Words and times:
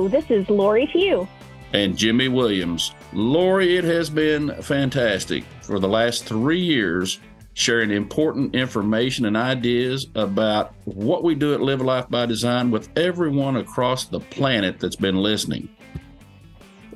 Hello, 0.00 0.08
this 0.08 0.30
is 0.30 0.48
Lori 0.48 0.86
Few. 0.86 1.28
And 1.74 1.94
Jimmy 1.94 2.28
Williams. 2.28 2.94
Lori, 3.12 3.76
it 3.76 3.84
has 3.84 4.08
been 4.08 4.50
fantastic 4.62 5.44
for 5.60 5.78
the 5.78 5.88
last 5.88 6.24
three 6.24 6.58
years 6.58 7.20
sharing 7.52 7.90
important 7.90 8.54
information 8.54 9.26
and 9.26 9.36
ideas 9.36 10.06
about 10.14 10.72
what 10.86 11.22
we 11.22 11.34
do 11.34 11.52
at 11.52 11.60
Live 11.60 11.82
a 11.82 11.84
Life 11.84 12.08
by 12.08 12.24
Design 12.24 12.70
with 12.70 12.88
everyone 12.96 13.56
across 13.56 14.06
the 14.06 14.20
planet 14.20 14.80
that's 14.80 14.96
been 14.96 15.16
listening. 15.16 15.68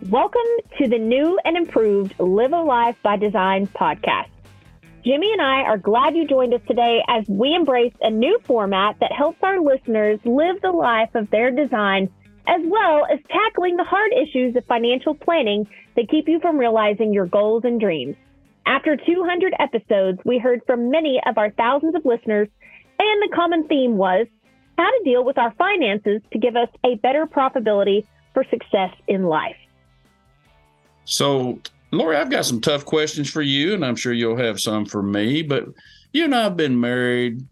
Welcome 0.08 0.40
to 0.78 0.88
the 0.88 0.98
new 0.98 1.38
and 1.44 1.58
improved 1.58 2.14
Live 2.18 2.54
a 2.54 2.62
Life 2.62 2.96
by 3.02 3.18
Design 3.18 3.66
podcast. 3.66 4.30
Jimmy 5.04 5.30
and 5.30 5.42
I 5.42 5.60
are 5.64 5.76
glad 5.76 6.16
you 6.16 6.26
joined 6.26 6.54
us 6.54 6.62
today 6.66 7.02
as 7.06 7.26
we 7.28 7.54
embrace 7.54 7.92
a 8.00 8.08
new 8.08 8.40
format 8.44 8.96
that 9.00 9.12
helps 9.12 9.36
our 9.42 9.60
listeners 9.60 10.18
live 10.24 10.62
the 10.62 10.72
life 10.72 11.14
of 11.14 11.30
their 11.30 11.50
design, 11.50 12.08
as 12.46 12.60
well 12.64 13.06
as 13.10 13.18
tackling 13.30 13.76
the 13.76 13.84
hard 13.84 14.12
issues 14.12 14.54
of 14.56 14.64
financial 14.66 15.14
planning 15.14 15.66
that 15.96 16.08
keep 16.08 16.28
you 16.28 16.40
from 16.40 16.58
realizing 16.58 17.12
your 17.12 17.26
goals 17.26 17.64
and 17.64 17.80
dreams. 17.80 18.16
After 18.66 18.96
200 18.96 19.54
episodes, 19.58 20.18
we 20.24 20.38
heard 20.38 20.62
from 20.66 20.90
many 20.90 21.20
of 21.26 21.38
our 21.38 21.50
thousands 21.50 21.94
of 21.94 22.04
listeners, 22.04 22.48
and 22.98 23.22
the 23.22 23.34
common 23.34 23.66
theme 23.68 23.96
was 23.96 24.26
how 24.78 24.90
to 24.90 25.00
deal 25.04 25.24
with 25.24 25.38
our 25.38 25.52
finances 25.54 26.20
to 26.32 26.38
give 26.38 26.56
us 26.56 26.68
a 26.84 26.96
better 26.96 27.26
profitability 27.26 28.06
for 28.32 28.44
success 28.50 28.90
in 29.06 29.24
life. 29.24 29.56
So, 31.04 31.60
Lori, 31.92 32.16
I've 32.16 32.30
got 32.30 32.44
some 32.44 32.60
tough 32.60 32.84
questions 32.84 33.30
for 33.30 33.42
you, 33.42 33.74
and 33.74 33.84
I'm 33.84 33.96
sure 33.96 34.12
you'll 34.12 34.36
have 34.36 34.60
some 34.60 34.86
for 34.86 35.02
me. 35.02 35.42
But 35.42 35.66
you 36.12 36.24
and 36.24 36.34
I 36.34 36.44
have 36.44 36.56
been 36.56 36.80
married 36.80 37.46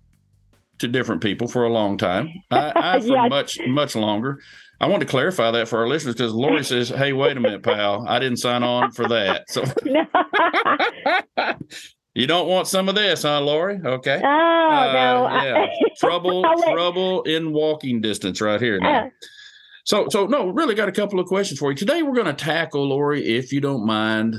to 0.79 0.89
different 0.89 1.23
people 1.23 1.47
for 1.47 1.65
a 1.65 1.71
long 1.71 1.97
time. 1.97 2.29
I, 2.51 2.73
I 2.75 3.01
for 3.01 3.07
yes. 3.07 3.31
much 3.31 3.59
much 3.67 3.95
longer. 3.95 4.41
I 4.83 4.87
want 4.87 5.01
to 5.01 5.07
clarify 5.07 5.53
that 5.53 5.69
for 5.69 5.79
our 5.79 5.89
listeners 5.89 6.17
because 6.17 6.35
Lori 6.35 6.65
says, 6.65 6.89
"Hey, 6.89 7.13
wait 7.13 7.37
a 7.37 7.41
minute, 7.41 7.63
pal. 7.63 8.05
I 8.09 8.19
didn't 8.19 8.39
sign 8.39 8.63
on 8.63 8.91
for 8.91 9.09
that." 9.09 9.49
So. 9.49 9.65
You 12.15 12.27
don't 12.27 12.47
want 12.47 12.67
some 12.67 12.91
of 12.91 12.95
this, 12.95 13.23
huh, 13.23 13.41
Lori? 13.41 13.81
Okay. 13.83 14.21
Oh 14.23 14.29
uh, 14.29 14.93
no! 14.93 15.43
Yeah. 15.43 15.67
trouble, 15.97 16.45
trouble 16.61 17.23
in 17.23 17.53
walking 17.53 18.03
distance, 18.03 18.39
right 18.43 18.61
here. 18.61 18.79
Now. 18.79 19.07
Uh, 19.07 19.09
so, 19.85 20.09
so 20.11 20.27
no, 20.27 20.49
really 20.49 20.75
got 20.75 20.91
a 20.91 20.93
couple 20.93 21.19
of 21.19 21.27
questions 21.27 21.59
for 21.59 21.71
you 21.71 21.77
today. 21.77 22.03
We're 22.03 22.15
going 22.15 22.27
to 22.27 22.35
tackle, 22.35 22.87
Lori, 22.87 23.25
if 23.25 23.51
you 23.51 23.63
don't 23.63 23.87
mind, 23.87 24.37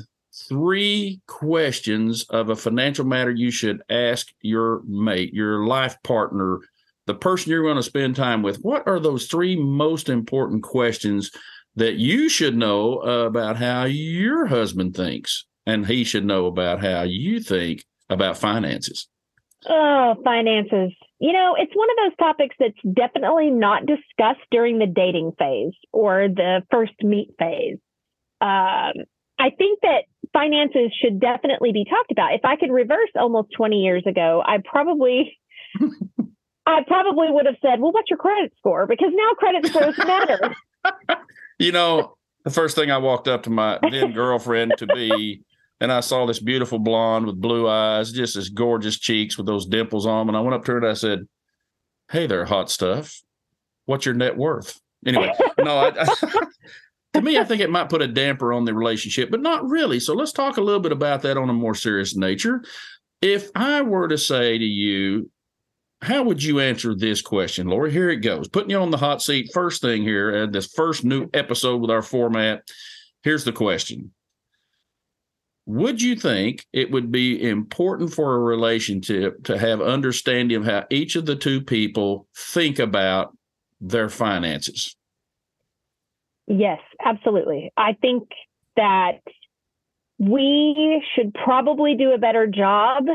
three 0.47 1.19
questions 1.27 2.25
of 2.30 2.49
a 2.49 2.55
financial 2.55 3.05
matter 3.05 3.31
you 3.31 3.49
should 3.49 3.81
ask 3.89 4.27
your 4.41 4.83
mate, 4.86 5.33
your 5.33 5.66
life 5.66 5.97
partner, 6.03 6.59
the 7.05 7.13
person 7.13 7.51
you're 7.51 7.63
going 7.63 7.75
to 7.75 7.83
spend 7.83 8.15
time 8.15 8.41
with. 8.41 8.57
What 8.57 8.87
are 8.87 8.99
those 8.99 9.27
three 9.27 9.55
most 9.55 10.09
important 10.09 10.63
questions 10.63 11.31
that 11.75 11.95
you 11.95 12.29
should 12.29 12.55
know 12.55 12.99
about 12.99 13.57
how 13.57 13.85
your 13.85 14.45
husband 14.45 14.95
thinks, 14.95 15.45
and 15.65 15.87
he 15.87 16.03
should 16.03 16.25
know 16.25 16.45
about 16.45 16.81
how 16.81 17.03
you 17.03 17.39
think 17.39 17.83
about 18.09 18.37
finances? 18.37 19.07
Oh, 19.67 20.15
finances. 20.23 20.91
You 21.19 21.31
know, 21.31 21.55
it's 21.57 21.71
one 21.73 21.87
of 21.89 21.95
those 22.03 22.17
topics 22.17 22.55
that's 22.59 22.95
definitely 22.95 23.49
not 23.49 23.85
discussed 23.85 24.45
during 24.51 24.77
the 24.77 24.87
dating 24.87 25.31
phase 25.39 25.73
or 25.91 26.27
the 26.27 26.63
first 26.69 26.93
meet 27.01 27.29
phase. 27.39 27.77
Um, 28.41 29.05
I 29.39 29.49
think 29.57 29.79
that 29.81 30.03
finances 30.33 30.91
should 31.01 31.19
definitely 31.19 31.71
be 31.71 31.85
talked 31.85 32.11
about. 32.11 32.33
If 32.33 32.41
I 32.43 32.55
could 32.57 32.71
reverse 32.71 33.09
almost 33.15 33.49
20 33.55 33.77
years 33.77 34.03
ago, 34.05 34.43
I 34.45 34.57
probably 34.63 35.37
I 36.65 36.83
probably 36.87 37.29
would 37.29 37.45
have 37.45 37.57
said, 37.61 37.79
"Well, 37.79 37.91
what's 37.91 38.09
your 38.09 38.17
credit 38.17 38.53
score?" 38.57 38.87
Because 38.87 39.11
now 39.13 39.33
credit 39.33 39.67
scores 39.67 39.97
matter. 39.97 40.55
you 41.59 41.71
know, 41.71 42.15
the 42.43 42.51
first 42.51 42.75
thing 42.75 42.91
I 42.91 42.97
walked 42.97 43.27
up 43.27 43.43
to 43.43 43.49
my 43.49 43.79
then 43.89 44.13
girlfriend 44.13 44.73
to 44.77 44.87
be 44.87 45.43
and 45.83 45.91
I 45.91 45.99
saw 45.99 46.25
this 46.25 46.39
beautiful 46.39 46.79
blonde 46.79 47.25
with 47.25 47.41
blue 47.41 47.67
eyes, 47.67 48.13
just 48.13 48.37
as 48.37 48.47
gorgeous 48.47 48.97
cheeks 48.97 49.37
with 49.37 49.45
those 49.45 49.65
dimples 49.65 50.05
on. 50.05 50.29
And 50.29 50.37
I 50.37 50.39
went 50.39 50.53
up 50.53 50.63
to 50.63 50.71
her 50.71 50.77
and 50.77 50.87
I 50.87 50.93
said, 50.93 51.27
Hey 52.09 52.25
there, 52.25 52.45
hot 52.45 52.71
stuff. 52.71 53.21
What's 53.85 54.05
your 54.05 54.15
net 54.15 54.37
worth? 54.37 54.80
Anyway, 55.05 55.33
no, 55.59 55.75
I, 55.75 55.91
I, 55.99 56.15
to 57.13 57.21
me, 57.21 57.37
I 57.37 57.43
think 57.43 57.61
it 57.61 57.69
might 57.69 57.89
put 57.89 58.01
a 58.01 58.07
damper 58.07 58.53
on 58.53 58.63
the 58.63 58.73
relationship, 58.73 59.30
but 59.30 59.41
not 59.41 59.67
really. 59.67 59.99
So 59.99 60.13
let's 60.13 60.31
talk 60.31 60.55
a 60.55 60.61
little 60.61 60.80
bit 60.80 60.93
about 60.93 61.21
that 61.23 61.35
on 61.35 61.49
a 61.49 61.53
more 61.53 61.75
serious 61.75 62.15
nature. 62.15 62.63
If 63.21 63.49
I 63.53 63.81
were 63.81 64.07
to 64.07 64.17
say 64.17 64.57
to 64.57 64.63
you, 64.63 65.30
how 66.03 66.23
would 66.23 66.43
you 66.43 66.59
answer 66.59 66.93
this 66.93 67.21
question, 67.21 67.67
Lori? 67.67 67.91
Here 67.91 68.09
it 68.09 68.17
goes. 68.17 68.47
Putting 68.47 68.69
you 68.69 68.77
on 68.77 68.91
the 68.91 68.97
hot 68.97 69.21
seat. 69.21 69.52
First 69.53 69.81
thing 69.81 70.03
here, 70.03 70.43
and 70.43 70.53
this 70.53 70.67
first 70.67 71.03
new 71.03 71.30
episode 71.33 71.81
with 71.81 71.89
our 71.89 72.02
format. 72.02 72.67
Here's 73.23 73.45
the 73.45 73.53
question 73.53 74.11
would 75.65 76.02
you 76.02 76.15
think 76.15 76.65
it 76.73 76.92
would 76.92 77.11
be 77.11 77.42
important 77.49 78.13
for 78.13 78.36
a 78.36 78.39
relationship 78.39 79.43
to 79.45 79.58
have 79.58 79.81
understanding 79.81 80.58
of 80.58 80.65
how 80.65 80.83
each 80.89 81.15
of 81.15 81.25
the 81.25 81.36
two 81.36 81.61
people 81.61 82.27
think 82.36 82.80
about 82.80 83.36
their 83.80 84.09
finances 84.09 84.95
yes 86.47 86.80
absolutely 87.05 87.71
i 87.77 87.93
think 88.02 88.27
that 88.75 89.19
we 90.19 91.02
should 91.15 91.33
probably 91.33 91.95
do 91.95 92.11
a 92.11 92.17
better 92.17 92.47
job 92.47 93.05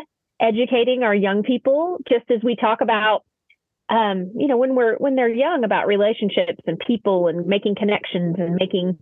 educating 0.41 1.03
our 1.03 1.15
young 1.15 1.43
people 1.43 1.99
just 2.09 2.31
as 2.31 2.43
we 2.43 2.57
talk 2.57 2.81
about 2.81 3.25
um, 3.89 4.33
you 4.37 4.47
know 4.47 4.57
when 4.57 4.75
we're 4.75 4.97
when 4.97 5.15
they're 5.15 5.29
young 5.29 5.65
about 5.65 5.87
relationships 5.87 6.61
and 6.67 6.79
people 6.87 7.29
and 7.29 7.47
making 7.47 7.75
connections 7.75 8.37
and 8.39 8.55
making 8.55 8.99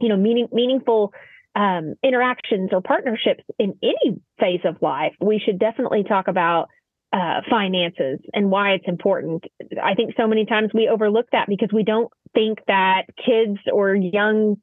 you 0.00 0.08
know 0.08 0.16
meaning 0.16 0.48
meaningful 0.52 1.12
um, 1.56 1.94
interactions 2.02 2.70
or 2.72 2.80
partnerships 2.80 3.44
in 3.58 3.74
any 3.82 4.20
phase 4.40 4.60
of 4.64 4.82
life, 4.82 5.12
we 5.20 5.40
should 5.44 5.58
definitely 5.58 6.02
talk 6.02 6.28
about 6.28 6.68
uh, 7.12 7.42
finances 7.48 8.18
and 8.32 8.50
why 8.50 8.72
it's 8.72 8.88
important. 8.88 9.44
I 9.80 9.94
think 9.94 10.14
so 10.16 10.26
many 10.26 10.46
times 10.46 10.70
we 10.74 10.88
overlook 10.88 11.26
that 11.30 11.46
because 11.48 11.68
we 11.72 11.84
don't 11.84 12.10
think 12.34 12.58
that 12.66 13.02
kids 13.24 13.58
or 13.72 13.94
young 13.94 14.56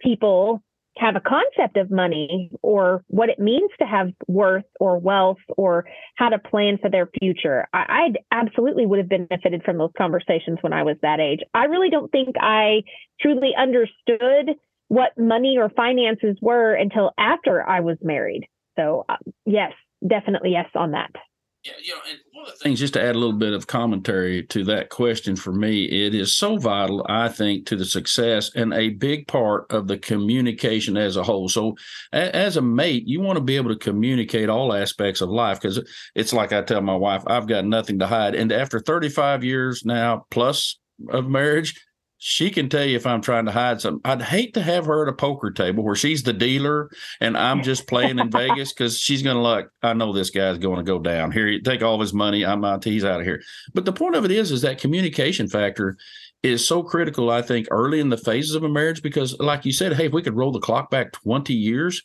people 0.00 0.62
have 0.98 1.16
a 1.16 1.20
concept 1.20 1.76
of 1.76 1.90
money 1.90 2.50
or 2.62 3.04
what 3.08 3.28
it 3.28 3.38
means 3.38 3.70
to 3.78 3.86
have 3.86 4.08
worth 4.26 4.64
or 4.80 4.98
wealth 4.98 5.38
or 5.56 5.84
how 6.16 6.28
to 6.28 6.38
plan 6.38 6.78
for 6.80 6.90
their 6.90 7.08
future. 7.20 7.66
I, 7.72 8.12
I 8.32 8.36
absolutely 8.40 8.86
would 8.86 8.98
have 8.98 9.08
benefited 9.08 9.62
from 9.64 9.78
those 9.78 9.92
conversations 9.96 10.58
when 10.62 10.72
I 10.72 10.82
was 10.82 10.96
that 11.02 11.20
age. 11.20 11.40
I 11.54 11.64
really 11.64 11.90
don't 11.90 12.10
think 12.10 12.36
I 12.40 12.82
truly 13.20 13.52
understood 13.56 14.56
what 14.88 15.10
money 15.18 15.56
or 15.58 15.68
finances 15.68 16.36
were 16.40 16.74
until 16.74 17.12
after 17.18 17.68
I 17.68 17.80
was 17.80 17.98
married. 18.02 18.46
So, 18.76 19.04
uh, 19.08 19.16
yes, 19.44 19.72
definitely 20.06 20.52
yes 20.52 20.68
on 20.74 20.92
that. 20.92 21.10
Yeah, 21.66 21.72
you 21.82 21.94
know, 21.94 22.00
and 22.08 22.18
one 22.30 22.46
of 22.46 22.52
the 22.52 22.58
things, 22.62 22.78
just 22.78 22.94
to 22.94 23.02
add 23.02 23.16
a 23.16 23.18
little 23.18 23.36
bit 23.36 23.52
of 23.52 23.66
commentary 23.66 24.44
to 24.44 24.62
that 24.64 24.88
question 24.88 25.34
for 25.34 25.52
me, 25.52 25.84
it 25.86 26.14
is 26.14 26.36
so 26.36 26.58
vital, 26.58 27.04
I 27.08 27.28
think, 27.28 27.66
to 27.66 27.76
the 27.76 27.84
success 27.84 28.54
and 28.54 28.72
a 28.72 28.90
big 28.90 29.26
part 29.26 29.72
of 29.72 29.88
the 29.88 29.98
communication 29.98 30.96
as 30.96 31.16
a 31.16 31.24
whole. 31.24 31.48
So, 31.48 31.74
a, 32.12 32.34
as 32.36 32.56
a 32.56 32.62
mate, 32.62 33.08
you 33.08 33.20
want 33.20 33.38
to 33.38 33.42
be 33.42 33.56
able 33.56 33.70
to 33.70 33.78
communicate 33.78 34.48
all 34.48 34.72
aspects 34.72 35.20
of 35.20 35.28
life 35.28 35.60
because 35.60 35.82
it's 36.14 36.32
like 36.32 36.52
I 36.52 36.62
tell 36.62 36.82
my 36.82 36.94
wife, 36.94 37.24
I've 37.26 37.48
got 37.48 37.64
nothing 37.64 37.98
to 37.98 38.06
hide. 38.06 38.36
And 38.36 38.52
after 38.52 38.78
35 38.78 39.42
years 39.42 39.84
now 39.84 40.24
plus 40.30 40.78
of 41.08 41.26
marriage, 41.28 41.84
she 42.18 42.50
can 42.50 42.68
tell 42.68 42.84
you 42.84 42.96
if 42.96 43.06
I'm 43.06 43.20
trying 43.20 43.44
to 43.44 43.52
hide 43.52 43.80
something. 43.80 44.00
I'd 44.04 44.22
hate 44.22 44.54
to 44.54 44.62
have 44.62 44.86
her 44.86 45.02
at 45.02 45.08
a 45.08 45.16
poker 45.16 45.50
table 45.50 45.84
where 45.84 45.94
she's 45.94 46.22
the 46.22 46.32
dealer 46.32 46.90
and 47.20 47.36
I'm 47.36 47.62
just 47.62 47.86
playing 47.86 48.18
in 48.18 48.30
Vegas 48.30 48.72
because 48.72 48.98
she's 48.98 49.22
going 49.22 49.36
to 49.36 49.42
like, 49.42 49.68
I 49.82 49.92
know 49.92 50.12
this 50.12 50.30
guy's 50.30 50.58
going 50.58 50.78
to 50.78 50.82
go 50.82 50.98
down 50.98 51.30
here. 51.30 51.60
Take 51.60 51.82
all 51.82 52.00
his 52.00 52.14
money. 52.14 52.44
I'm 52.44 52.64
out. 52.64 52.84
He's 52.84 53.04
out 53.04 53.20
of 53.20 53.26
here. 53.26 53.42
But 53.74 53.84
the 53.84 53.92
point 53.92 54.14
of 54.14 54.24
it 54.24 54.30
is, 54.30 54.50
is 54.50 54.62
that 54.62 54.80
communication 54.80 55.48
factor 55.48 55.96
is 56.42 56.66
so 56.66 56.82
critical. 56.82 57.30
I 57.30 57.42
think 57.42 57.68
early 57.70 58.00
in 58.00 58.08
the 58.08 58.16
phases 58.16 58.54
of 58.54 58.62
a 58.62 58.68
marriage 58.68 59.02
because, 59.02 59.38
like 59.38 59.64
you 59.64 59.72
said, 59.72 59.94
hey, 59.94 60.06
if 60.06 60.12
we 60.12 60.22
could 60.22 60.36
roll 60.36 60.52
the 60.52 60.60
clock 60.60 60.90
back 60.90 61.12
20 61.12 61.52
years, 61.52 62.02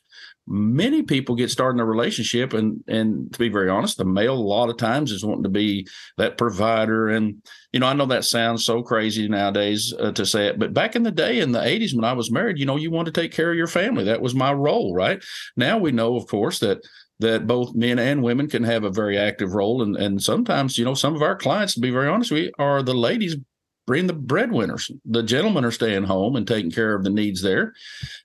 many 0.51 1.01
people 1.01 1.33
get 1.33 1.49
started 1.49 1.77
in 1.77 1.79
a 1.79 1.85
relationship 1.85 2.53
and 2.53 2.83
and 2.87 3.31
to 3.31 3.39
be 3.39 3.47
very 3.47 3.69
honest 3.69 3.97
the 3.97 4.03
male 4.03 4.33
a 4.33 4.35
lot 4.35 4.69
of 4.69 4.75
times 4.75 5.11
is 5.11 5.23
wanting 5.23 5.43
to 5.43 5.49
be 5.49 5.87
that 6.17 6.37
provider. 6.37 7.07
And 7.07 7.41
you 7.71 7.79
know 7.79 7.87
i 7.87 7.93
know 7.93 8.05
that 8.07 8.25
sounds 8.25 8.65
so 8.65 8.83
crazy 8.83 9.29
nowadays 9.29 9.93
uh, 9.97 10.11
to 10.11 10.25
say 10.25 10.47
it 10.47 10.59
but 10.59 10.73
back 10.73 10.97
in 10.97 11.03
the 11.03 11.11
day 11.11 11.39
in 11.39 11.53
the 11.53 11.59
80s 11.59 11.95
when 11.95 12.03
i 12.03 12.11
was 12.11 12.29
married 12.29 12.57
you 12.59 12.65
know 12.65 12.75
you 12.75 12.91
want 12.91 13.05
to 13.05 13.13
take 13.13 13.31
care 13.31 13.51
of 13.51 13.57
your 13.57 13.67
family. 13.67 14.03
That 14.03 14.21
was 14.21 14.35
my 14.35 14.51
role 14.51 14.93
right? 14.93 15.23
Now 15.55 15.77
we 15.77 15.91
know 15.91 16.15
of 16.15 16.27
course 16.27 16.59
that 16.59 16.79
that 17.19 17.47
both 17.47 17.75
men 17.75 17.99
and 17.99 18.23
women 18.23 18.49
can 18.49 18.63
have 18.63 18.83
a 18.83 18.89
very 18.89 19.17
active 19.17 19.53
role. 19.53 19.83
And 19.83 19.95
and 19.95 20.21
sometimes 20.21 20.77
you 20.77 20.83
know 20.83 20.95
some 20.95 21.15
of 21.15 21.21
our 21.21 21.35
clients 21.35 21.75
to 21.75 21.79
be 21.79 21.91
very 21.91 22.09
honest 22.09 22.31
we 22.31 22.51
are 22.59 22.83
the 22.83 22.93
ladies 22.93 23.37
bring 23.87 24.07
the 24.07 24.13
breadwinners. 24.13 24.91
The 25.05 25.23
gentlemen 25.23 25.65
are 25.65 25.71
staying 25.71 26.03
home 26.03 26.35
and 26.35 26.47
taking 26.47 26.71
care 26.71 26.95
of 26.95 27.03
the 27.03 27.09
needs 27.09 27.41
there. 27.41 27.73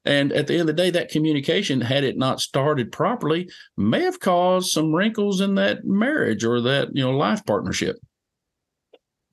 And 0.04 0.32
at 0.32 0.46
the 0.46 0.54
end 0.54 0.62
of 0.62 0.66
the 0.68 0.72
day, 0.72 0.90
that 0.90 1.10
communication, 1.10 1.80
had 1.80 2.04
it 2.04 2.16
not 2.16 2.40
started 2.40 2.92
properly, 2.92 3.48
may 3.76 4.02
have 4.02 4.20
caused 4.20 4.70
some 4.70 4.94
wrinkles 4.94 5.40
in 5.40 5.54
that 5.56 5.84
marriage 5.84 6.44
or 6.44 6.60
that, 6.62 6.94
you 6.94 7.02
know, 7.02 7.16
life 7.16 7.44
partnership. 7.46 7.96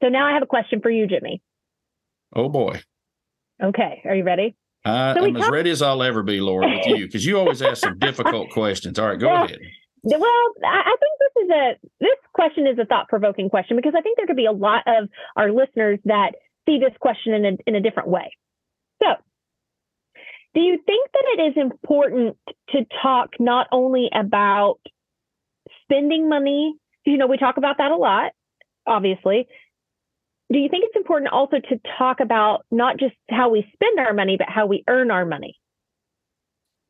So 0.01 0.09
now 0.09 0.27
I 0.27 0.33
have 0.33 0.43
a 0.43 0.47
question 0.47 0.81
for 0.81 0.89
you, 0.89 1.07
Jimmy. 1.07 1.41
Oh 2.35 2.49
boy. 2.49 2.81
Okay, 3.61 4.01
are 4.05 4.15
you 4.15 4.23
ready? 4.23 4.55
I, 4.83 5.13
so 5.13 5.23
am 5.25 5.33
talk- 5.33 5.43
as 5.43 5.49
ready 5.49 5.69
as 5.69 5.81
I'll 5.81 6.03
ever 6.03 6.23
be, 6.23 6.41
Laura, 6.41 6.67
with 6.67 6.85
you, 6.87 7.05
because 7.05 7.25
you 7.25 7.37
always 7.39 7.61
ask 7.61 7.83
some 7.83 7.97
difficult 7.99 8.49
questions. 8.49 8.99
All 8.99 9.07
right, 9.07 9.19
go 9.19 9.27
well, 9.31 9.45
ahead. 9.45 9.59
Well, 10.03 10.19
I 10.65 10.95
think 10.99 11.13
this 11.19 11.43
is 11.45 11.49
a 11.49 11.87
this 12.01 12.17
question 12.33 12.67
is 12.67 12.77
a 12.77 12.85
thought 12.85 13.07
provoking 13.07 13.49
question 13.49 13.77
because 13.77 13.93
I 13.97 14.01
think 14.01 14.17
there 14.17 14.27
could 14.27 14.35
be 14.35 14.45
a 14.47 14.51
lot 14.51 14.83
of 14.85 15.07
our 15.37 15.51
listeners 15.51 15.99
that 16.05 16.31
see 16.65 16.79
this 16.79 16.95
question 16.99 17.33
in 17.33 17.45
a 17.45 17.51
in 17.67 17.75
a 17.75 17.81
different 17.81 18.09
way. 18.09 18.31
So, 19.01 19.15
do 20.53 20.59
you 20.61 20.77
think 20.85 21.09
that 21.13 21.23
it 21.37 21.41
is 21.51 21.53
important 21.55 22.37
to 22.71 22.85
talk 23.01 23.29
not 23.39 23.67
only 23.71 24.09
about 24.13 24.79
spending 25.83 26.27
money? 26.27 26.75
You 27.05 27.17
know, 27.17 27.27
we 27.27 27.37
talk 27.37 27.55
about 27.57 27.77
that 27.77 27.91
a 27.91 27.95
lot, 27.97 28.33
obviously. 28.85 29.47
Do 30.51 30.59
you 30.59 30.67
think 30.69 30.83
it's 30.85 30.97
important 30.97 31.31
also 31.31 31.57
to 31.59 31.79
talk 31.97 32.19
about 32.19 32.65
not 32.69 32.97
just 32.99 33.15
how 33.29 33.49
we 33.49 33.65
spend 33.73 33.99
our 33.99 34.13
money, 34.13 34.35
but 34.37 34.49
how 34.49 34.65
we 34.67 34.83
earn 34.87 35.11
our 35.11 35.25
money? 35.25 35.55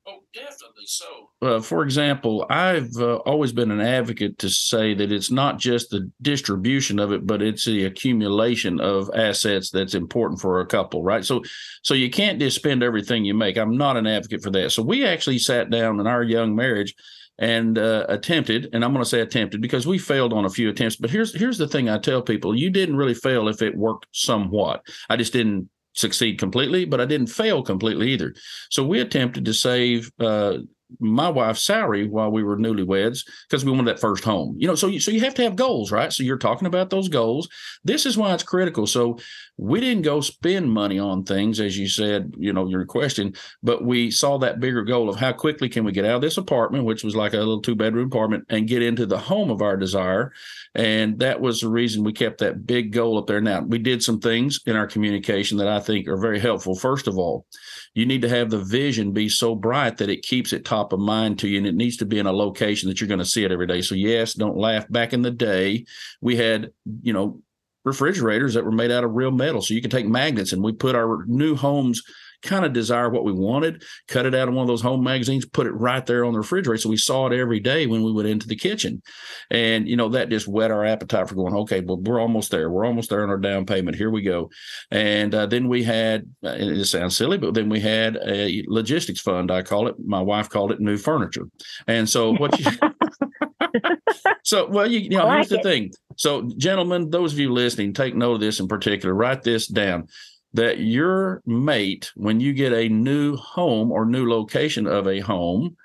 Oh, 0.06 0.20
definitely 0.34 0.86
so. 0.86 1.30
Uh, 1.42 1.62
for 1.62 1.82
example, 1.82 2.46
I've 2.50 2.94
uh, 2.98 3.18
always 3.20 3.54
been 3.54 3.72
an 3.72 3.80
advocate 3.80 4.38
to 4.40 4.50
say 4.50 4.94
that 4.94 5.14
it's 5.14 5.32
not 5.32 5.60
just 5.60 5.92
the 5.92 6.12
distribution 6.22 7.00
of 7.00 7.14
it, 7.14 7.26
but 7.26 7.42
it's 7.42 7.66
the 7.66 7.86
accumulation 7.86 8.82
of 8.82 9.10
assets 9.16 9.70
that's 9.72 9.94
important 9.94 10.42
for 10.42 10.60
a 10.60 10.66
couple, 10.66 11.04
right? 11.04 11.24
So, 11.24 11.42
so 11.84 11.94
you 11.94 12.10
can't 12.10 12.38
just 12.38 12.58
spend 12.58 12.84
everything 12.84 13.24
you 13.24 13.34
make. 13.34 13.58
I'm 13.58 13.78
not 13.78 13.96
an 13.96 14.06
advocate 14.06 14.44
for 14.44 14.52
that. 14.52 14.74
So 14.74 14.84
we 14.84 15.06
actually 15.06 15.40
sat 15.40 15.70
down 15.70 16.02
in 16.02 16.08
our 16.08 16.24
young 16.24 16.54
marriage 16.54 16.94
and 17.40 17.78
uh, 17.78 18.06
attempted, 18.10 18.70
and 18.74 18.84
I'm 18.84 18.92
going 18.92 19.04
to 19.04 19.10
say 19.10 19.22
attempted 19.22 19.62
because 19.62 19.88
we 19.88 19.98
failed 19.98 20.34
on 20.34 20.44
a 20.44 20.50
few 20.50 20.70
attempts. 20.70 20.98
But 20.98 21.12
here's 21.12 21.34
here's 21.34 21.58
the 21.58 21.68
thing 21.68 21.90
I 21.90 21.98
tell 21.98 22.22
people: 22.22 22.56
you 22.56 22.70
didn't 22.70 22.98
really 22.98 23.16
fail 23.16 23.48
if 23.48 23.62
it 23.62 23.76
worked 23.76 24.08
somewhat. 24.12 24.86
I 25.10 25.16
just 25.16 25.34
didn't 25.34 25.70
succeed 25.94 26.40
completely, 26.40 26.86
but 26.86 27.00
I 27.00 27.06
didn't 27.06 27.28
fail 27.28 27.64
completely 27.64 28.12
either. 28.12 28.36
So 28.70 28.84
we 28.86 29.00
attempted 29.00 29.46
to 29.46 29.54
save 29.54 30.12
uh, 30.20 30.58
my 31.00 31.30
wife's 31.30 31.64
salary 31.64 32.08
while 32.08 32.32
we 32.32 32.44
were 32.44 32.58
newlyweds 32.58 33.26
because 33.50 33.66
we 33.66 33.72
wanted 33.72 33.88
that 33.88 34.00
first 34.00 34.24
home. 34.24 34.56
You 34.58 34.68
know, 34.68 34.76
so 34.76 34.88
you, 34.88 35.00
so 35.00 35.12
you 35.12 35.22
have 35.22 35.36
to 35.36 35.44
have 35.44 35.56
goals, 35.56 35.92
right? 35.92 36.12
So 36.12 36.24
you're 36.24 36.38
talking 36.38 36.68
about 36.68 36.90
those 36.90 37.10
goals. 37.10 37.48
This 37.84 38.06
is 38.06 38.18
why 38.18 38.34
it's 38.34 38.44
critical. 38.44 38.88
So 38.88 39.18
we 39.58 39.80
didn't 39.80 40.04
go 40.04 40.20
spend 40.20 40.72
money 40.72 40.98
on 40.98 41.24
things, 41.24 41.60
as 41.60 41.78
you 41.78 41.88
said, 41.88 42.34
you 42.38 42.54
know, 42.54 42.68
your 42.68 42.86
question, 42.86 43.34
but 43.62 43.86
we 43.86 44.10
saw 44.10 44.40
that 44.40 44.60
bigger 44.60 44.84
goal 44.84 45.10
of 45.10 45.16
how 45.16 45.32
quickly 45.32 45.70
can 45.70 45.84
we 45.84 45.92
get 45.92 46.06
out 46.06 46.16
of 46.16 46.22
this 46.22 46.38
apartment, 46.38 46.86
which 46.86 47.04
was 47.04 47.16
like 47.16 47.34
a 47.34 47.38
little 47.38 47.62
two 47.62 47.76
bedroom 47.76 48.08
apartment, 48.08 48.46
and 48.50 48.68
get 48.68 48.82
into 48.82 49.06
the 49.06 49.18
home 49.18 49.52
of 49.52 49.62
our 49.62 49.78
desire. 49.78 50.34
And 50.74 51.20
that 51.20 51.40
was 51.40 51.62
the 51.62 51.70
reason 51.70 52.04
we 52.04 52.14
kept 52.14 52.40
that 52.40 52.66
big 52.66 52.92
goal 52.92 53.20
up 53.20 53.28
there. 53.28 53.42
Now 53.42 53.62
we 53.62 53.78
did 53.78 54.02
some 54.02 54.20
things 54.20 54.60
in 54.66 54.76
our 54.76 54.88
communication 54.88 55.58
that 55.60 55.68
I 55.68 55.80
think 55.80 56.08
are 56.08 56.18
very 56.18 56.40
helpful. 56.40 56.76
First 56.76 57.08
of 57.08 57.18
all, 57.18 57.46
you 57.94 58.08
need 58.08 58.24
to 58.24 58.30
have 58.30 58.50
the 58.50 58.58
vision 58.58 59.12
be 59.12 59.30
so 59.30 59.54
bright 59.54 59.98
that 59.98 60.10
it 60.10 60.24
keeps 60.24 60.52
it 60.52 60.66
top 60.66 60.83
of 60.92 61.00
mind 61.00 61.40
to 61.40 61.48
you 61.48 61.60
and 61.60 61.68
it 61.68 61.76
needs 61.76 61.98
to 61.98 62.06
be 62.06 62.20
in 62.20 62.26
a 62.26 62.34
location 62.34 62.90
that 62.90 63.00
you're 63.00 63.08
going 63.08 63.20
to 63.20 63.26
see 63.26 63.46
it 63.46 63.52
every 63.52 63.68
day. 63.68 63.82
So 63.82 63.96
yes 63.96 64.34
don't 64.34 64.58
laugh. 64.58 64.90
Back 64.90 65.14
in 65.14 65.22
the 65.22 65.32
day 65.32 65.86
we 66.20 66.36
had 66.36 66.72
you 67.02 67.14
know 67.14 67.40
refrigerators 67.86 68.54
that 68.56 68.66
were 68.66 68.72
made 68.72 68.92
out 68.92 69.04
of 69.04 69.14
real 69.14 69.32
metal. 69.32 69.62
So 69.62 69.74
you 69.74 69.82
can 69.82 69.92
take 69.92 70.08
magnets 70.08 70.52
and 70.52 70.64
we 70.64 70.74
put 70.74 70.96
our 70.96 71.26
new 71.28 71.56
homes 71.56 72.02
kind 72.44 72.66
of 72.66 72.74
desire 72.74 73.10
what 73.10 73.24
we 73.24 73.32
wanted, 73.32 73.84
cut 74.08 74.26
it 74.26 74.36
out 74.36 74.48
of 74.48 74.54
one 74.54 74.64
of 74.64 74.68
those 74.68 74.82
home 74.82 75.04
magazines, 75.04 75.46
put 75.46 75.66
it 75.66 75.72
right 75.72 76.06
there 76.06 76.26
on 76.26 76.34
the 76.34 76.40
refrigerator. 76.40 76.82
So 76.82 76.90
we 76.90 76.98
saw 76.98 77.28
it 77.28 77.34
every 77.34 77.60
day 77.60 77.88
when 77.88 78.04
we 78.04 78.12
went 78.12 78.28
into 78.28 78.48
the 78.48 78.56
kitchen. 78.56 79.02
And, 79.50 79.88
you 79.88 79.96
know, 79.96 80.10
that 80.10 80.30
just 80.30 80.48
whet 80.48 80.72
our 80.72 80.86
appetite 80.86 81.30
for 81.30 81.36
going, 81.36 81.56
okay, 81.56 81.82
well, 81.82 81.98
we're 81.98 82.20
almost 82.20 82.52
there. 82.52 82.70
We're 82.70 82.86
almost 82.86 83.10
there 83.10 83.24
on 83.24 83.30
our 83.30 83.38
down 83.38 83.66
payment. 83.66 83.98
Here 83.98 84.12
we 84.12 84.22
go. 84.22 84.50
And 84.92 85.34
uh, 85.34 85.46
then 85.46 85.68
we 85.70 85.84
had, 85.84 86.30
it 86.44 86.86
sounds 86.86 87.16
silly, 87.18 87.38
but 87.38 87.54
then 87.54 87.70
we 87.70 87.80
had 87.80 88.18
a 88.18 88.64
logistics 88.68 89.22
fund. 89.22 89.50
I 89.50 89.62
call 89.62 89.88
it, 89.88 89.96
my 90.06 90.22
wife 90.22 90.50
called 90.50 90.72
it 90.72 90.82
new 90.82 90.98
furniture. 90.98 91.48
And 91.88 92.10
so 92.10 92.34
what 92.34 92.60
you, 92.60 92.72
so, 94.44 94.68
well, 94.68 94.90
you, 94.90 95.00
you 95.00 95.10
know, 95.10 95.26
like 95.26 95.36
here's 95.36 95.50
the 95.50 95.60
it. 95.60 95.64
thing. 95.64 95.92
So, 96.16 96.50
gentlemen, 96.58 97.10
those 97.10 97.34
of 97.34 97.40
you 97.40 97.52
listening, 97.52 97.94
take 97.94 98.16
note 98.16 98.34
of 98.34 98.40
this 98.40 98.60
in 98.60 98.68
particular. 98.68 99.16
Write 99.16 99.42
this 99.42 99.68
down 99.68 100.08
that 100.54 100.80
your 100.80 101.42
mate, 101.46 102.12
when 102.16 102.40
you 102.40 102.54
get 102.54 102.74
a 102.74 102.90
new 102.90 103.36
home 103.36 103.92
or 103.92 104.06
new 104.06 104.30
location 104.30 104.88
of 104.88 105.08
a 105.08 105.20
home, 105.20 105.76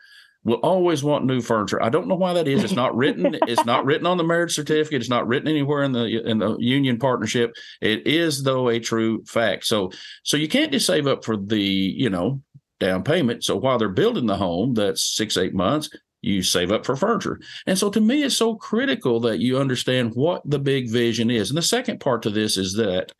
will 0.44 0.56
always 0.56 1.03
want 1.03 1.26
new 1.26 1.41
furniture. 1.41 1.82
I 1.82 1.88
don't 1.88 2.09
know 2.09 2.15
why 2.15 2.32
that 2.32 2.49
is. 2.49 2.65
It's 2.65 2.73
not 2.73 2.97
written. 2.97 3.37
it's 3.47 3.65
not 3.65 3.85
written 3.85 4.06
on 4.06 4.17
the 4.17 4.25
marriage 4.25 4.55
certificate. 4.55 5.00
It's 5.00 5.11
not 5.11 5.26
written 5.26 5.49
anywhere 5.49 5.82
in 5.82 5.93
the 5.93 6.06
in 6.25 6.38
the 6.38 6.56
union 6.59 6.99
partnership. 6.99 7.55
It 7.81 8.06
is 8.06 8.43
though 8.43 8.69
a 8.69 8.81
true 8.81 9.25
fact. 9.25 9.67
So 9.67 9.91
so 10.23 10.37
you 10.37 10.49
can't 10.49 10.73
just 10.73 10.87
save 10.87 11.06
up 11.06 11.25
for 11.25 11.37
the 11.37 11.61
you 11.61 12.11
know 12.11 12.43
down 12.81 13.05
payment. 13.05 13.44
So 13.44 13.56
while 13.56 13.79
they're 13.79 13.88
building 13.88 14.26
the 14.26 14.37
home, 14.37 14.75
that's 14.75 15.03
six 15.03 15.37
eight 15.37 15.55
months. 15.55 15.91
You 16.20 16.43
save 16.43 16.73
up 16.73 16.85
for 16.85 16.97
furniture. 16.97 17.38
And 17.67 17.79
so 17.79 17.91
to 17.91 18.00
me, 18.00 18.25
it's 18.25 18.37
so 18.37 18.56
critical 18.56 19.20
that 19.20 19.38
you 19.38 19.56
understand 19.56 20.15
what 20.15 20.43
the 20.44 20.59
big 20.59 20.91
vision 20.91 21.31
is. 21.31 21.50
And 21.50 21.56
the 21.56 21.62
second 21.62 22.00
part 22.00 22.23
to 22.23 22.31
this 22.31 22.56
is 22.56 22.75
that 22.75 23.12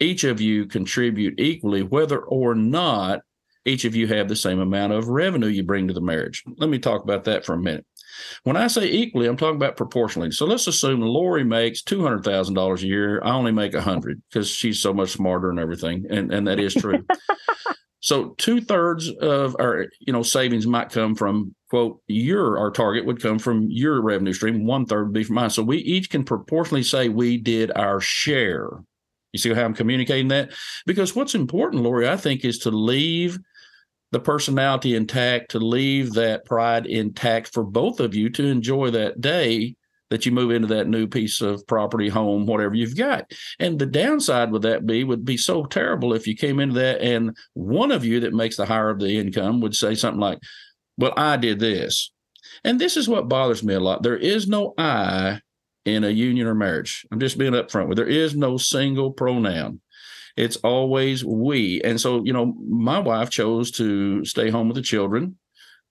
each 0.00 0.24
of 0.24 0.40
you 0.40 0.66
contribute 0.66 1.38
equally, 1.38 1.82
whether 1.82 2.18
or 2.18 2.54
not 2.54 3.20
each 3.64 3.84
of 3.84 3.96
you 3.96 4.06
have 4.06 4.28
the 4.28 4.36
same 4.36 4.60
amount 4.60 4.92
of 4.92 5.08
revenue 5.08 5.48
you 5.48 5.62
bring 5.62 5.88
to 5.88 5.94
the 5.94 6.00
marriage. 6.00 6.44
Let 6.56 6.70
me 6.70 6.78
talk 6.78 7.02
about 7.02 7.24
that 7.24 7.44
for 7.44 7.54
a 7.54 7.58
minute. 7.58 7.84
When 8.44 8.56
I 8.56 8.68
say 8.68 8.86
equally, 8.86 9.26
I'm 9.26 9.36
talking 9.36 9.56
about 9.56 9.76
proportionally. 9.76 10.30
So 10.30 10.46
let's 10.46 10.66
assume 10.66 11.00
Lori 11.00 11.44
makes 11.44 11.82
two 11.82 12.02
hundred 12.02 12.24
thousand 12.24 12.54
dollars 12.54 12.82
a 12.82 12.86
year. 12.86 13.20
I 13.22 13.32
only 13.32 13.52
make 13.52 13.74
a 13.74 13.82
hundred 13.82 14.22
because 14.30 14.48
she's 14.48 14.80
so 14.80 14.94
much 14.94 15.10
smarter 15.10 15.50
and 15.50 15.58
everything, 15.58 16.06
and 16.08 16.32
and 16.32 16.46
that 16.46 16.60
is 16.60 16.74
true. 16.74 17.04
so 18.00 18.30
two 18.38 18.60
thirds 18.60 19.10
of 19.10 19.56
our 19.58 19.86
you 20.00 20.12
know 20.12 20.22
savings 20.22 20.66
might 20.66 20.90
come 20.90 21.14
from 21.14 21.54
quote 21.68 22.00
your 22.06 22.58
our 22.58 22.70
target 22.70 23.04
would 23.04 23.20
come 23.20 23.38
from 23.38 23.66
your 23.68 24.00
revenue 24.00 24.32
stream. 24.32 24.64
One 24.64 24.86
third 24.86 25.08
would 25.08 25.14
be 25.14 25.24
from 25.24 25.34
mine. 25.34 25.50
So 25.50 25.62
we 25.62 25.78
each 25.78 26.08
can 26.08 26.24
proportionally 26.24 26.84
say 26.84 27.08
we 27.08 27.36
did 27.36 27.70
our 27.72 28.00
share 28.00 28.70
you 29.44 29.50
see 29.50 29.54
how 29.54 29.64
I'm 29.64 29.74
communicating 29.74 30.28
that? 30.28 30.52
Because 30.86 31.14
what's 31.14 31.34
important, 31.34 31.82
Lori, 31.82 32.08
I 32.08 32.16
think, 32.16 32.44
is 32.44 32.58
to 32.60 32.70
leave 32.70 33.38
the 34.12 34.20
personality 34.20 34.94
intact, 34.94 35.50
to 35.52 35.58
leave 35.58 36.12
that 36.14 36.44
pride 36.44 36.86
intact 36.86 37.52
for 37.52 37.64
both 37.64 38.00
of 38.00 38.14
you 38.14 38.30
to 38.30 38.46
enjoy 38.46 38.90
that 38.90 39.20
day 39.20 39.74
that 40.10 40.24
you 40.24 40.32
move 40.32 40.52
into 40.52 40.68
that 40.68 40.86
new 40.86 41.06
piece 41.06 41.40
of 41.40 41.66
property, 41.66 42.08
home, 42.08 42.46
whatever 42.46 42.74
you've 42.74 42.96
got. 42.96 43.30
And 43.58 43.78
the 43.78 43.86
downside 43.86 44.52
would 44.52 44.62
that 44.62 44.86
be 44.86 45.02
would 45.04 45.24
be 45.24 45.36
so 45.36 45.64
terrible 45.64 46.14
if 46.14 46.26
you 46.26 46.36
came 46.36 46.60
into 46.60 46.76
that 46.76 47.00
and 47.00 47.36
one 47.54 47.90
of 47.90 48.04
you 48.04 48.20
that 48.20 48.32
makes 48.32 48.56
the 48.56 48.66
higher 48.66 48.90
of 48.90 49.00
the 49.00 49.18
income 49.18 49.60
would 49.60 49.74
say 49.74 49.94
something 49.94 50.20
like, 50.20 50.38
Well, 50.96 51.12
I 51.16 51.36
did 51.36 51.58
this. 51.58 52.12
And 52.64 52.80
this 52.80 52.96
is 52.96 53.08
what 53.08 53.28
bothers 53.28 53.64
me 53.64 53.74
a 53.74 53.80
lot. 53.80 54.02
There 54.02 54.16
is 54.16 54.46
no 54.46 54.74
I 54.78 55.40
in 55.86 56.04
a 56.04 56.10
union 56.10 56.46
or 56.46 56.54
marriage. 56.54 57.06
I'm 57.10 57.20
just 57.20 57.38
being 57.38 57.52
upfront 57.52 57.88
with 57.88 57.96
there 57.96 58.06
is 58.06 58.36
no 58.36 58.56
single 58.56 59.12
pronoun. 59.12 59.80
It's 60.36 60.56
always 60.56 61.24
we. 61.24 61.80
And 61.82 61.98
so, 61.98 62.22
you 62.24 62.32
know, 62.32 62.54
my 62.68 62.98
wife 62.98 63.30
chose 63.30 63.70
to 63.72 64.24
stay 64.24 64.50
home 64.50 64.68
with 64.68 64.76
the 64.76 64.82
children. 64.82 65.38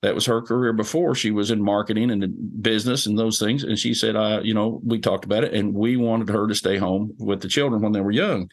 That 0.02 0.14
was 0.14 0.28
her 0.28 0.42
career 0.42 0.74
before. 0.74 1.16
She 1.16 1.32
was 1.32 1.50
in 1.50 1.64
marketing 1.64 2.12
and 2.12 2.62
business 2.62 3.08
and 3.08 3.18
those 3.18 3.40
things. 3.40 3.64
And 3.64 3.80
she 3.80 3.96
said, 3.96 4.16
I, 4.16 4.42
you 4.42 4.54
know, 4.54 4.80
we 4.86 5.00
talked 5.00 5.26
about 5.26 5.44
it 5.44 5.54
and 5.54 5.74
we 5.74 5.98
wanted 5.98 6.30
her 6.30 6.48
to 6.48 6.54
stay 6.54 6.78
home 6.78 7.16
with 7.18 7.42
the 7.42 7.48
children 7.48 7.82
when 7.82 7.94
they 7.94 8.02
were 8.02 8.12
young 8.12 8.50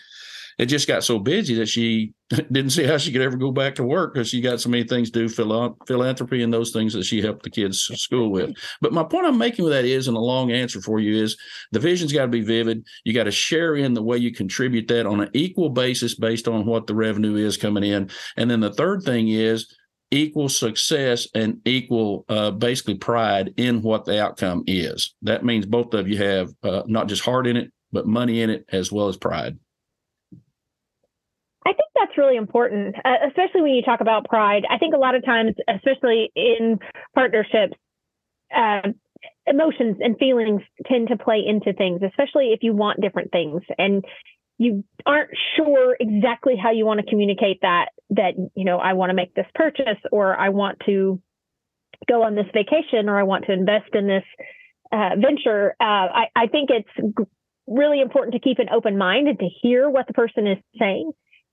it 0.59 0.67
just 0.67 0.89
got 0.89 1.05
so 1.05 1.19
busy 1.19 1.55
that 1.55 1.69
she 1.69 2.13
didn't 2.31 2.71
see 2.71 2.85
how 2.85 2.99
she 2.99 3.13
could 3.13 3.21
ever 3.21 3.37
go 3.37 3.51
back 3.51 3.75
to 3.77 3.85
work 3.85 4.15
because 4.15 4.29
she 4.29 4.41
got 4.41 4.61
so 4.61 4.69
many 4.69 4.85
things 4.85 5.11
to 5.11 5.27
do, 5.27 5.75
philanthropy 5.87 6.43
and 6.43 6.53
those 6.53 6.71
things 6.71 6.93
that 6.95 7.05
she 7.05 7.21
helped 7.21 7.43
the 7.43 7.51
kids 7.51 7.83
school 7.83 8.31
with. 8.31 8.55
But 8.81 8.93
my 8.93 9.05
point 9.05 9.27
I'm 9.27 9.39
making 9.39 9.65
with 9.65 9.75
that 9.75 9.85
is, 9.85 10.09
and 10.09 10.17
a 10.17 10.21
long 10.21 10.51
answer 10.51 10.81
for 10.81 11.01
you 11.01 11.23
is, 11.23 11.37
the 11.73 11.81
vision's 11.81 12.13
got 12.13 12.23
to 12.23 12.29
be 12.29 12.43
vivid. 12.43 12.85
You 13.05 13.13
got 13.13 13.25
to 13.25 13.31
share 13.31 13.77
in 13.77 13.95
the 13.95 14.03
way 14.03 14.19
you 14.19 14.33
contribute 14.33 14.89
that 14.89 15.07
on 15.07 15.21
an 15.21 15.31
equal 15.33 15.71
basis 15.71 16.15
based 16.15 16.49
on 16.49 16.67
what 16.67 16.87
the 16.87 16.95
revenue 16.95 17.37
is 17.37 17.57
coming 17.57 17.85
in. 17.85 18.11
And 18.37 18.51
then 18.51 18.61
the 18.61 18.73
third 18.73 19.03
thing 19.03 19.29
is 19.29 19.75
equal 20.13 20.49
success 20.49 21.27
and 21.35 21.61
equal 21.65 22.25
uh, 22.29 22.51
basically 22.51 22.95
pride 22.95 23.53
in 23.57 23.83
what 23.83 24.05
the 24.05 24.23
outcome 24.23 24.63
is. 24.67 25.15
That 25.23 25.45
means 25.45 25.67
both 25.67 25.95
of 25.95 26.07
you 26.07 26.19
have 26.19 26.51
uh, 26.63 26.83
not 26.87 27.09
just 27.09 27.25
heart 27.25 27.47
in 27.47 27.57
it, 27.57 27.73
but 27.93 28.07
money 28.07 28.43
in 28.43 28.51
it 28.51 28.67
as 28.71 28.93
well 28.93 29.09
as 29.09 29.17
pride. 29.17 29.59
I 31.65 31.71
think 31.71 31.91
that's 31.95 32.19
really 32.19 32.37
important, 32.37 32.97
uh, 33.05 33.27
especially 33.29 33.63
when 33.63 33.73
you 33.73 33.83
talk 33.83 34.01
about 34.01 34.25
pride. 34.25 34.65
I 34.69 34.79
think 34.79 34.95
a 34.95 34.99
lot 34.99 35.15
of 35.15 35.25
times, 35.25 35.55
especially 35.69 36.33
in 36.35 36.79
partnerships, 37.15 37.77
uh, 38.55 38.89
emotions 39.47 39.99
and 40.01 40.17
feelings 40.19 40.63
tend 40.87 41.09
to 41.09 41.17
play 41.17 41.43
into 41.47 41.73
things, 41.73 42.01
especially 42.03 42.53
if 42.53 42.61
you 42.63 42.75
want 42.75 43.01
different 43.01 43.31
things 43.31 43.63
and 43.79 44.05
you 44.59 44.85
aren't 45.07 45.31
sure 45.57 45.97
exactly 45.99 46.55
how 46.61 46.71
you 46.71 46.85
want 46.85 47.01
to 47.01 47.07
communicate 47.07 47.61
that. 47.63 47.87
That 48.11 48.35
you 48.55 48.65
know, 48.65 48.79
I 48.79 48.93
want 48.93 49.11
to 49.11 49.15
make 49.15 49.35
this 49.35 49.47
purchase, 49.55 49.99
or 50.11 50.37
I 50.37 50.51
want 50.51 50.79
to 50.87 51.21
go 52.09 52.23
on 52.23 52.35
this 52.35 52.47
vacation, 52.53 53.09
or 53.09 53.19
I 53.19 53.23
want 53.23 53.47
to 53.47 53.53
invest 53.53 53.95
in 53.95 54.07
this 54.07 54.25
uh, 54.93 55.11
venture. 55.17 55.75
Uh, 55.81 55.85
I, 55.85 56.25
I 56.37 56.47
think 56.49 56.71
it's 56.71 57.27
really 57.67 58.01
important 58.01 58.35
to 58.35 58.41
keep 58.41 58.59
an 58.59 58.69
open 58.73 58.99
mind 58.99 59.29
and 59.29 59.39
to 59.39 59.49
hear 59.63 59.89
what 59.89 60.07
the 60.07 60.13
person 60.13 60.47
is 60.47 60.59
saying 60.79 61.13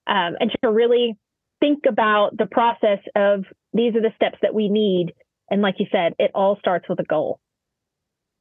um, 0.10 0.36
and 0.39 0.51
to 0.63 0.72
really 0.72 1.16
think 1.60 1.84
about 1.88 2.38
the 2.38 2.48
process 2.48 3.00
of 3.16 3.46
these 3.74 3.96
are 3.96 4.01
the 4.01 4.12
steps 4.16 4.38
that 4.42 4.54
we 4.54 4.70
need. 4.70 5.13
And 5.50 5.62
like 5.62 5.75
you 5.78 5.86
said, 5.92 6.13
it 6.20 6.32
all 6.34 6.58
starts 6.60 6.88
with 6.89 7.00
a 7.00 7.04
goal. 7.04 7.39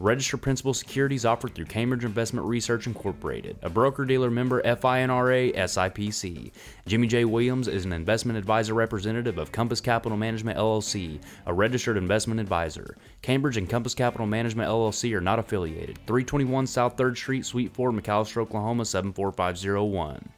Registered 0.00 0.42
principal 0.42 0.74
securities 0.74 1.24
offered 1.24 1.54
through 1.54 1.66
Cambridge 1.66 2.04
Investment 2.04 2.46
Research 2.46 2.88
Incorporated, 2.88 3.56
a 3.62 3.70
broker 3.70 4.04
dealer 4.04 4.30
member 4.30 4.60
FINRA 4.62 5.54
SIPC. 5.54 6.50
Jimmy 6.86 7.06
J. 7.06 7.24
Williams 7.24 7.68
is 7.68 7.84
an 7.84 7.92
investment 7.92 8.36
advisor 8.36 8.74
representative 8.74 9.38
of 9.38 9.52
Compass 9.52 9.80
Capital 9.80 10.18
Management 10.18 10.58
LLC, 10.58 11.20
a 11.46 11.54
registered 11.54 11.96
investment 11.96 12.40
advisor. 12.40 12.96
Cambridge 13.22 13.56
and 13.56 13.70
Compass 13.70 13.94
Capital 13.94 14.26
Management 14.26 14.68
LLC 14.68 15.14
are 15.14 15.20
not 15.20 15.38
affiliated. 15.38 15.96
321 16.06 16.66
South 16.66 16.96
3rd 16.96 17.16
Street, 17.16 17.46
Suite 17.46 17.72
4, 17.72 17.92
McAlester, 17.92 18.38
Oklahoma 18.38 18.84
74501. 18.84 20.28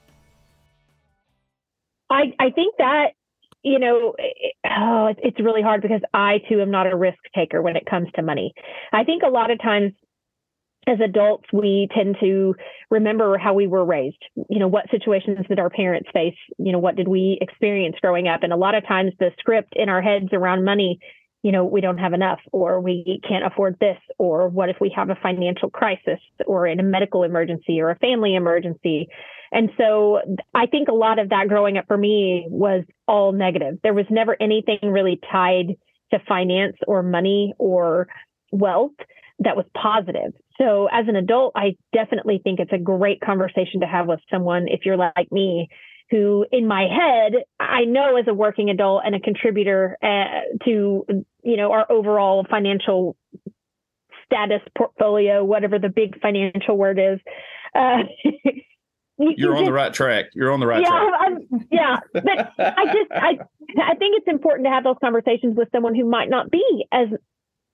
I, 2.11 2.33
I 2.39 2.51
think 2.51 2.75
that 2.77 3.13
you 3.67 3.81
know, 3.81 4.15
oh, 4.79 5.15
it's 5.19 5.41
really 5.41 5.63
hard 5.63 5.83
because 5.83 6.03
I 6.15 6.39
too 6.49 6.61
am 6.61 6.71
not 6.71 6.91
a 6.91 6.97
risk 6.97 7.19
taker 7.35 7.63
when 7.63 7.77
it 7.77 7.87
comes 7.87 8.09
to 8.17 8.23
money. 8.23 8.53
I 8.93 9.05
think 9.05 9.23
a 9.23 9.31
lot 9.31 9.51
of 9.51 9.61
times 9.61 9.93
as 10.87 10.99
adults, 11.05 11.47
we 11.53 11.89
tend 11.93 12.17
to 12.21 12.55
remember 12.91 13.37
how 13.39 13.55
we 13.55 13.67
were 13.67 13.85
raised. 13.85 14.23
You 14.49 14.61
know, 14.61 14.69
what 14.69 14.89
situations 14.91 15.45
did 15.49 15.59
our 15.59 15.71
parents 15.71 16.09
face? 16.13 16.37
You 16.59 16.73
know, 16.73 16.79
what 16.79 16.95
did 16.95 17.09
we 17.09 17.39
experience 17.41 17.97
growing 18.01 18.29
up? 18.29 18.45
And 18.45 18.53
a 18.53 18.57
lot 18.57 18.77
of 18.77 18.87
times 18.87 19.13
the 19.19 19.31
script 19.39 19.73
in 19.75 19.89
our 19.89 20.01
heads 20.01 20.29
around 20.33 20.65
money, 20.65 21.01
you 21.43 21.51
know, 21.51 21.65
we 21.65 21.81
don't 21.81 21.99
have 21.99 22.13
enough, 22.13 22.39
or 22.53 22.81
we 22.81 23.21
can't 23.29 23.45
afford 23.45 23.77
this, 23.81 23.99
or 24.19 24.49
what 24.49 24.69
if 24.69 24.77
we 24.81 24.93
have 24.95 25.11
a 25.11 25.19
financial 25.21 25.71
crisis, 25.71 26.21
or 26.47 26.67
in 26.67 26.79
a 26.79 26.85
medical 26.85 27.25
emergency, 27.25 27.81
or 27.81 27.91
a 27.91 27.99
family 27.99 28.37
emergency? 28.37 29.09
And 29.53 29.71
so 29.79 30.21
I 30.55 30.67
think 30.67 30.89
a 30.89 30.95
lot 30.95 31.19
of 31.19 31.31
that 31.31 31.49
growing 31.49 31.79
up 31.79 31.87
for 31.87 31.97
me 31.97 32.47
was 32.49 32.85
all 33.07 33.33
negative. 33.33 33.79
There 33.83 33.95
was 33.95 34.07
never 34.11 34.37
anything 34.41 34.79
really 34.83 35.21
tied 35.31 35.77
to 36.13 36.21
finance 36.29 36.77
or 36.87 37.03
money 37.03 37.55
or 37.59 38.09
wealth 38.53 38.93
that 39.41 39.57
was 39.57 39.67
positive. 39.77 40.33
So 40.59 40.89
as 40.91 41.07
an 41.09 41.17
adult, 41.17 41.53
I 41.55 41.77
definitely 41.93 42.41
think 42.43 42.61
it's 42.61 42.73
a 42.73 42.79
great 42.79 43.21
conversation 43.21 43.81
to 43.81 43.87
have 43.87 44.07
with 44.07 44.21
someone 44.31 44.67
if 44.69 44.81
you're 44.85 44.97
like 44.97 45.31
me 45.31 45.69
who 46.11 46.47
in 46.53 46.67
my 46.69 46.83
head 46.83 47.33
I 47.59 47.85
know 47.85 48.17
as 48.17 48.27
a 48.29 48.35
working 48.35 48.71
adult 48.71 49.03
and 49.05 49.15
a 49.15 49.21
contributor 49.21 49.99
uh, 50.03 50.65
to 50.65 51.05
you 51.43 51.57
know 51.57 51.73
our 51.73 51.91
overall 51.91 52.47
financial 52.49 53.17
status 54.25 54.61
portfolio 54.77 55.45
whatever 55.45 55.79
the 55.79 55.89
big 55.89 56.21
financial 56.21 56.77
word 56.77 56.99
is 56.99 57.19
uh, 57.75 58.05
you, 59.19 59.51
are 59.51 59.53
on 59.53 59.59
just, 59.59 59.67
the 59.67 59.73
right 59.73 59.93
track. 59.93 60.27
You're 60.35 60.53
on 60.53 60.61
the 60.61 60.67
right 60.67 60.83
yeah, 60.83 60.89
track. 60.91 61.13
I'm, 61.21 61.67
yeah, 61.71 61.97
but 62.13 62.53
I 62.59 62.85
just 62.87 63.11
I 63.13 63.39
I 63.83 63.95
think 63.97 64.17
it's 64.19 64.29
important 64.29 64.67
to 64.67 64.71
have 64.71 64.85
those 64.85 64.97
conversations 65.01 65.57
with 65.57 65.69
someone 65.73 65.95
who 65.95 66.09
might 66.09 66.29
not 66.29 66.51
be 66.51 66.87
as 66.93 67.09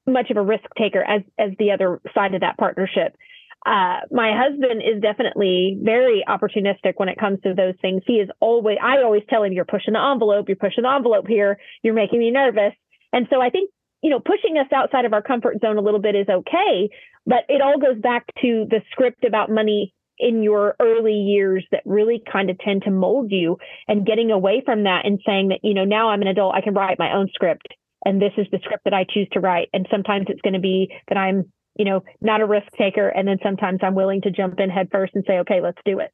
much 0.06 0.30
of 0.30 0.36
a 0.36 0.42
risk 0.42 0.64
taker 0.78 1.02
as 1.02 1.22
as 1.38 1.50
the 1.58 1.72
other 1.72 2.00
side 2.14 2.34
of 2.34 2.40
that 2.40 2.58
partnership. 2.58 3.16
Uh, 3.64 4.00
my 4.10 4.32
husband 4.34 4.82
is 4.82 5.00
definitely 5.00 5.78
very 5.82 6.24
opportunistic 6.28 6.94
when 6.96 7.08
it 7.08 7.18
comes 7.18 7.40
to 7.42 7.54
those 7.54 7.74
things. 7.80 8.02
He 8.06 8.14
is 8.14 8.28
always 8.40 8.78
I 8.82 9.02
always 9.02 9.22
tell 9.28 9.42
him 9.42 9.52
you're 9.52 9.64
pushing 9.64 9.94
the 9.94 10.00
envelope, 10.00 10.48
you're 10.48 10.56
pushing 10.56 10.82
the 10.82 10.92
envelope 10.92 11.26
here, 11.28 11.58
you're 11.82 11.94
making 11.94 12.18
me 12.18 12.30
nervous. 12.30 12.72
And 13.12 13.26
so 13.30 13.40
I 13.40 13.50
think 13.50 13.70
you 14.02 14.10
know 14.10 14.20
pushing 14.20 14.58
us 14.58 14.66
outside 14.72 15.04
of 15.04 15.12
our 15.12 15.22
comfort 15.22 15.60
zone 15.60 15.76
a 15.76 15.82
little 15.82 16.00
bit 16.00 16.14
is 16.14 16.28
okay, 16.28 16.90
but 17.26 17.44
it 17.48 17.60
all 17.60 17.78
goes 17.78 18.00
back 18.00 18.26
to 18.42 18.66
the 18.68 18.80
script 18.90 19.24
about 19.24 19.50
money 19.50 19.92
in 20.18 20.42
your 20.42 20.76
early 20.80 21.14
years 21.14 21.66
that 21.72 21.82
really 21.84 22.22
kind 22.30 22.50
of 22.50 22.58
tend 22.58 22.82
to 22.84 22.90
mold 22.90 23.30
you 23.30 23.56
and 23.88 24.06
getting 24.06 24.30
away 24.30 24.62
from 24.64 24.84
that 24.84 25.04
and 25.04 25.20
saying 25.26 25.48
that, 25.48 25.60
you 25.62 25.74
know, 25.74 25.84
now 25.84 26.10
I'm 26.10 26.22
an 26.22 26.28
adult, 26.28 26.54
I 26.54 26.60
can 26.60 26.74
write 26.74 26.98
my 26.98 27.14
own 27.14 27.28
script 27.34 27.68
and 28.04 28.20
this 28.20 28.32
is 28.36 28.46
the 28.50 28.58
script 28.62 28.84
that 28.84 28.94
I 28.94 29.04
choose 29.08 29.28
to 29.32 29.40
write. 29.40 29.68
And 29.72 29.86
sometimes 29.90 30.26
it's 30.28 30.40
going 30.42 30.54
to 30.54 30.60
be 30.60 30.92
that 31.08 31.16
I'm, 31.16 31.52
you 31.76 31.84
know, 31.84 32.02
not 32.20 32.40
a 32.40 32.46
risk 32.46 32.66
taker. 32.76 33.08
And 33.08 33.26
then 33.26 33.38
sometimes 33.42 33.80
I'm 33.82 33.94
willing 33.94 34.22
to 34.22 34.30
jump 34.30 34.58
in 34.58 34.70
head 34.70 34.88
first 34.90 35.12
and 35.14 35.24
say, 35.26 35.38
okay, 35.38 35.60
let's 35.60 35.78
do 35.84 36.00
it. 36.00 36.10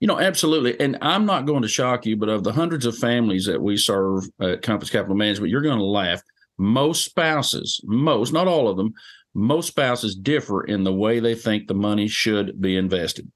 You 0.00 0.08
know, 0.08 0.18
absolutely. 0.18 0.78
And 0.80 0.98
I'm 1.00 1.26
not 1.26 1.46
going 1.46 1.62
to 1.62 1.68
shock 1.68 2.04
you, 2.06 2.16
but 2.16 2.28
of 2.28 2.42
the 2.42 2.52
hundreds 2.52 2.86
of 2.86 2.98
families 2.98 3.46
that 3.46 3.62
we 3.62 3.76
serve 3.76 4.24
at 4.40 4.62
Compass 4.62 4.90
Capital 4.90 5.14
Management, 5.14 5.50
you're 5.50 5.62
going 5.62 5.78
to 5.78 5.84
laugh. 5.84 6.20
Most 6.58 7.04
spouses, 7.04 7.80
most, 7.84 8.32
not 8.32 8.48
all 8.48 8.68
of 8.68 8.76
them, 8.76 8.92
most 9.34 9.68
spouses 9.68 10.14
differ 10.14 10.64
in 10.64 10.84
the 10.84 10.92
way 10.92 11.20
they 11.20 11.34
think 11.34 11.66
the 11.66 11.74
money 11.74 12.08
should 12.08 12.60
be 12.60 12.76
invested. 12.76 13.30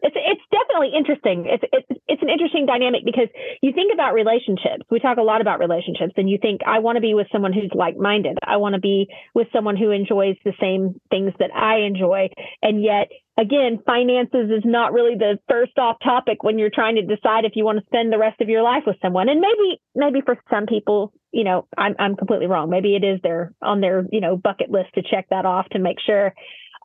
It's 0.00 0.16
it's 0.16 0.42
definitely 0.52 0.96
interesting. 0.96 1.46
It's 1.48 1.64
it's 1.72 2.00
it's 2.06 2.22
an 2.22 2.28
interesting 2.28 2.66
dynamic 2.66 3.02
because 3.04 3.28
you 3.62 3.72
think 3.72 3.92
about 3.92 4.12
relationships. 4.14 4.84
We 4.90 5.00
talk 5.00 5.18
a 5.18 5.22
lot 5.22 5.40
about 5.40 5.58
relationships, 5.58 6.12
and 6.16 6.28
you 6.28 6.38
think 6.40 6.60
I 6.66 6.78
want 6.78 6.96
to 6.96 7.00
be 7.00 7.14
with 7.14 7.26
someone 7.32 7.52
who's 7.52 7.70
like 7.74 7.96
minded. 7.96 8.38
I 8.46 8.58
want 8.58 8.74
to 8.74 8.80
be 8.80 9.08
with 9.34 9.48
someone 9.52 9.76
who 9.76 9.90
enjoys 9.90 10.36
the 10.44 10.52
same 10.60 11.00
things 11.10 11.32
that 11.38 11.50
I 11.54 11.86
enjoy, 11.86 12.28
and 12.62 12.82
yet 12.82 13.08
again, 13.38 13.78
finances 13.86 14.50
is 14.50 14.64
not 14.64 14.92
really 14.92 15.14
the 15.14 15.38
first 15.48 15.78
off 15.78 15.96
topic 16.02 16.42
when 16.42 16.58
you're 16.58 16.74
trying 16.74 16.96
to 16.96 17.02
decide 17.02 17.44
if 17.44 17.52
you 17.54 17.64
want 17.64 17.78
to 17.78 17.86
spend 17.86 18.12
the 18.12 18.18
rest 18.18 18.40
of 18.40 18.48
your 18.48 18.62
life 18.62 18.82
with 18.86 18.96
someone. 19.00 19.28
And 19.28 19.40
maybe, 19.40 19.80
maybe 19.94 20.20
for 20.20 20.36
some 20.50 20.66
people, 20.66 21.12
you 21.32 21.44
know, 21.44 21.66
I'm, 21.76 21.94
I'm 21.98 22.16
completely 22.16 22.46
wrong. 22.46 22.70
Maybe 22.70 22.96
it 22.96 23.04
is 23.04 23.20
their 23.22 23.52
on 23.62 23.80
their, 23.80 24.06
you 24.10 24.20
know, 24.20 24.36
bucket 24.36 24.70
list 24.70 24.94
to 24.94 25.02
check 25.02 25.26
that 25.30 25.46
off 25.46 25.68
to 25.70 25.78
make 25.78 25.98
sure. 26.04 26.34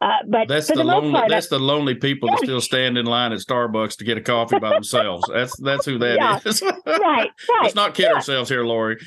Uh, 0.01 0.17
but 0.27 0.47
that's 0.49 0.67
the, 0.67 0.75
the 0.75 0.83
lonely 0.83 1.11
part, 1.11 1.29
that's 1.29 1.47
the 1.47 1.59
lonely 1.59 1.95
people 1.95 2.27
that 2.27 2.39
still 2.39 2.59
stand 2.59 2.97
in 2.97 3.05
line 3.05 3.31
at 3.31 3.39
Starbucks 3.39 3.95
to 3.97 4.03
get 4.03 4.17
a 4.17 4.21
coffee 4.21 4.59
by 4.59 4.69
themselves. 4.71 5.23
That's 5.31 5.55
that's 5.61 5.85
who 5.85 5.97
that 5.99 6.17
yeah. 6.17 6.39
is. 6.43 6.61
right, 6.61 6.75
right. 6.87 7.29
Let's 7.61 7.75
not 7.75 7.93
kid 7.93 8.07
yeah. 8.09 8.15
ourselves 8.15 8.49
here, 8.49 8.65
Lori. 8.65 8.97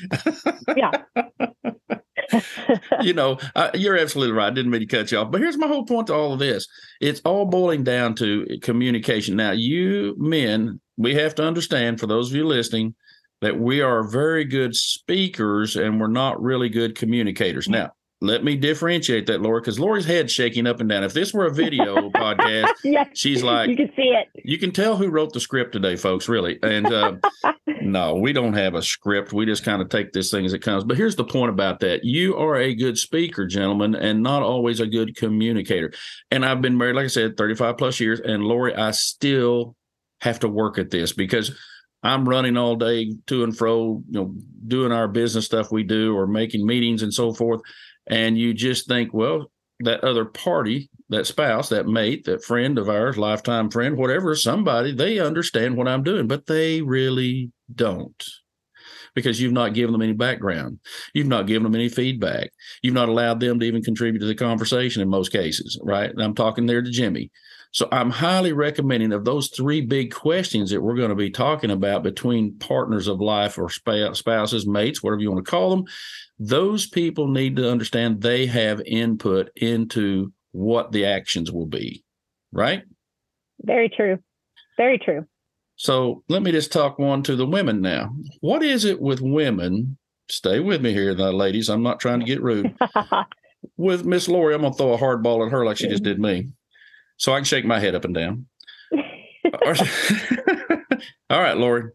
yeah. 0.75 0.91
you 3.01 3.13
know, 3.13 3.37
uh, 3.55 3.69
you're 3.75 3.97
absolutely 3.97 4.33
right. 4.33 4.47
I 4.47 4.51
didn't 4.51 4.71
mean 4.71 4.81
to 4.81 4.87
cut 4.87 5.11
you 5.11 5.19
off, 5.19 5.31
but 5.31 5.39
here's 5.39 5.57
my 5.57 5.67
whole 5.67 5.85
point 5.85 6.07
to 6.07 6.15
all 6.15 6.33
of 6.33 6.39
this: 6.39 6.67
it's 6.99 7.21
all 7.21 7.45
boiling 7.45 7.83
down 7.83 8.15
to 8.15 8.47
communication. 8.63 9.35
Now, 9.35 9.51
you 9.51 10.15
men, 10.17 10.79
we 10.97 11.13
have 11.13 11.35
to 11.35 11.45
understand. 11.45 11.99
For 11.99 12.07
those 12.07 12.31
of 12.31 12.35
you 12.35 12.47
listening, 12.47 12.95
that 13.41 13.59
we 13.59 13.81
are 13.81 14.03
very 14.03 14.45
good 14.45 14.75
speakers 14.75 15.75
and 15.75 15.99
we're 15.99 16.07
not 16.07 16.41
really 16.41 16.69
good 16.69 16.95
communicators. 16.95 17.69
Now, 17.69 17.91
let 18.19 18.43
me 18.43 18.55
differentiate 18.55 19.27
that, 19.27 19.41
Laura, 19.41 19.61
because 19.61 19.79
Laura's 19.79 20.05
head 20.05 20.31
shaking 20.31 20.65
up 20.65 20.79
and 20.79 20.89
down. 20.89 21.03
If 21.03 21.13
this 21.13 21.33
were 21.33 21.45
a 21.45 21.53
video 21.53 22.09
podcast, 22.15 22.73
she's 23.13 23.43
like, 23.43 23.69
you 23.69 23.75
can 23.75 23.91
see 23.95 24.09
it. 24.09 24.27
You 24.43 24.57
can 24.57 24.71
tell 24.71 24.97
who 24.97 25.09
wrote 25.09 25.33
the 25.33 25.39
script 25.39 25.73
today, 25.73 25.95
folks, 25.95 26.27
really. 26.27 26.57
And 26.63 26.87
uh, 26.87 27.17
no, 27.81 28.15
we 28.15 28.33
don't 28.33 28.53
have 28.53 28.73
a 28.73 28.81
script. 28.81 29.33
We 29.33 29.45
just 29.45 29.63
kind 29.63 29.83
of 29.83 29.89
take 29.89 30.13
this 30.13 30.31
thing 30.31 30.45
as 30.45 30.53
it 30.53 30.63
comes. 30.63 30.83
But 30.83 30.97
here's 30.97 31.15
the 31.15 31.25
point 31.25 31.51
about 31.51 31.79
that 31.81 32.03
you 32.03 32.35
are 32.37 32.55
a 32.55 32.73
good 32.73 32.97
speaker, 32.97 33.45
gentlemen, 33.45 33.93
and 33.93 34.23
not 34.23 34.41
always 34.41 34.79
a 34.79 34.87
good 34.87 35.15
communicator. 35.15 35.93
And 36.31 36.43
I've 36.43 36.61
been 36.61 36.77
married, 36.77 36.95
like 36.95 37.05
I 37.05 37.09
said, 37.09 37.37
35 37.37 37.77
plus 37.77 37.99
years. 37.99 38.19
And 38.19 38.43
Lori, 38.43 38.73
I 38.75 38.91
still 38.91 39.75
have 40.21 40.39
to 40.39 40.49
work 40.49 40.79
at 40.79 40.89
this 40.89 41.13
because 41.13 41.55
I'm 42.07 42.27
running 42.27 42.57
all 42.57 42.75
day 42.75 43.13
to 43.27 43.43
and 43.43 43.55
fro, 43.55 44.03
you 44.07 44.19
know, 44.19 44.33
doing 44.67 44.91
our 44.91 45.07
business 45.07 45.45
stuff 45.45 45.71
we 45.71 45.83
do 45.83 46.15
or 46.15 46.27
making 46.27 46.65
meetings 46.65 47.03
and 47.03 47.13
so 47.13 47.33
forth. 47.33 47.61
And 48.07 48.37
you 48.37 48.53
just 48.53 48.87
think, 48.87 49.13
well, 49.13 49.51
that 49.81 50.03
other 50.03 50.25
party, 50.25 50.89
that 51.09 51.27
spouse, 51.27 51.69
that 51.69 51.87
mate, 51.87 52.25
that 52.25 52.43
friend 52.43 52.77
of 52.77 52.89
ours, 52.89 53.17
lifetime 53.17 53.69
friend, 53.69 53.97
whatever, 53.97 54.35
somebody, 54.35 54.93
they 54.93 55.19
understand 55.19 55.77
what 55.77 55.87
I'm 55.87 56.03
doing, 56.03 56.27
but 56.27 56.45
they 56.45 56.81
really 56.81 57.51
don't 57.73 58.23
because 59.17 59.41
you've 59.41 59.51
not 59.51 59.73
given 59.73 59.91
them 59.91 60.01
any 60.01 60.13
background. 60.13 60.79
You've 61.13 61.27
not 61.27 61.47
given 61.47 61.63
them 61.63 61.75
any 61.75 61.89
feedback. 61.89 62.51
You've 62.81 62.93
not 62.93 63.09
allowed 63.09 63.39
them 63.39 63.59
to 63.59 63.65
even 63.65 63.83
contribute 63.83 64.19
to 64.19 64.27
the 64.27 64.35
conversation 64.35 65.01
in 65.01 65.09
most 65.09 65.31
cases, 65.31 65.79
right? 65.83 66.09
And 66.09 66.21
I'm 66.21 66.35
talking 66.35 66.65
there 66.65 66.81
to 66.81 66.91
Jimmy. 66.91 67.31
So 67.71 67.89
I'm 67.91 68.09
highly 68.09 68.53
recommending 68.53 69.11
of 69.11 69.25
those 69.25 69.49
three 69.49 69.81
big 69.81 70.13
questions 70.13 70.71
that 70.71 70.81
we're 70.81 70.95
going 70.95 71.09
to 71.09 71.15
be 71.15 71.29
talking 71.29 71.69
about 71.69 72.01
between 72.01 72.57
partners 72.59 73.07
of 73.07 73.19
life 73.19 73.57
or 73.57 73.69
spouses, 73.69 74.65
mates, 74.65 75.03
whatever 75.03 75.21
you 75.21 75.31
want 75.31 75.43
to 75.43 75.51
call 75.51 75.71
them 75.71 75.85
those 76.39 76.87
people 76.87 77.27
need 77.27 77.55
to 77.55 77.69
understand 77.69 78.21
they 78.21 78.45
have 78.45 78.81
input 78.85 79.49
into 79.55 80.31
what 80.51 80.91
the 80.91 81.05
actions 81.05 81.51
will 81.51 81.65
be, 81.65 82.03
right? 82.51 82.83
Very 83.61 83.89
true. 83.89 84.19
Very 84.77 84.99
true. 84.99 85.25
So 85.77 86.23
let 86.27 86.41
me 86.41 86.51
just 86.51 86.71
talk 86.71 86.97
one 86.97 87.23
to 87.23 87.35
the 87.35 87.45
women 87.45 87.81
now. 87.81 88.13
What 88.41 88.63
is 88.63 88.83
it 88.83 88.99
with 88.99 89.21
women? 89.21 89.97
Stay 90.29 90.59
with 90.59 90.81
me 90.81 90.91
here, 90.91 91.13
ladies. 91.13 91.69
I'm 91.69 91.83
not 91.83 91.99
trying 91.99 92.19
to 92.19 92.25
get 92.25 92.41
rude. 92.41 92.75
with 93.77 94.03
Miss 94.03 94.27
Lori, 94.27 94.55
I'm 94.55 94.61
gonna 94.61 94.73
throw 94.73 94.93
a 94.93 94.97
hard 94.97 95.23
ball 95.23 95.45
at 95.45 95.51
her 95.51 95.63
like 95.63 95.77
she 95.77 95.87
just 95.87 96.03
did 96.03 96.19
me. 96.19 96.49
So 97.17 97.31
I 97.31 97.37
can 97.37 97.45
shake 97.45 97.65
my 97.65 97.79
head 97.79 97.95
up 97.95 98.05
and 98.05 98.13
down. 98.13 98.47
All 101.29 101.41
right, 101.41 101.57
Lori. 101.57 101.91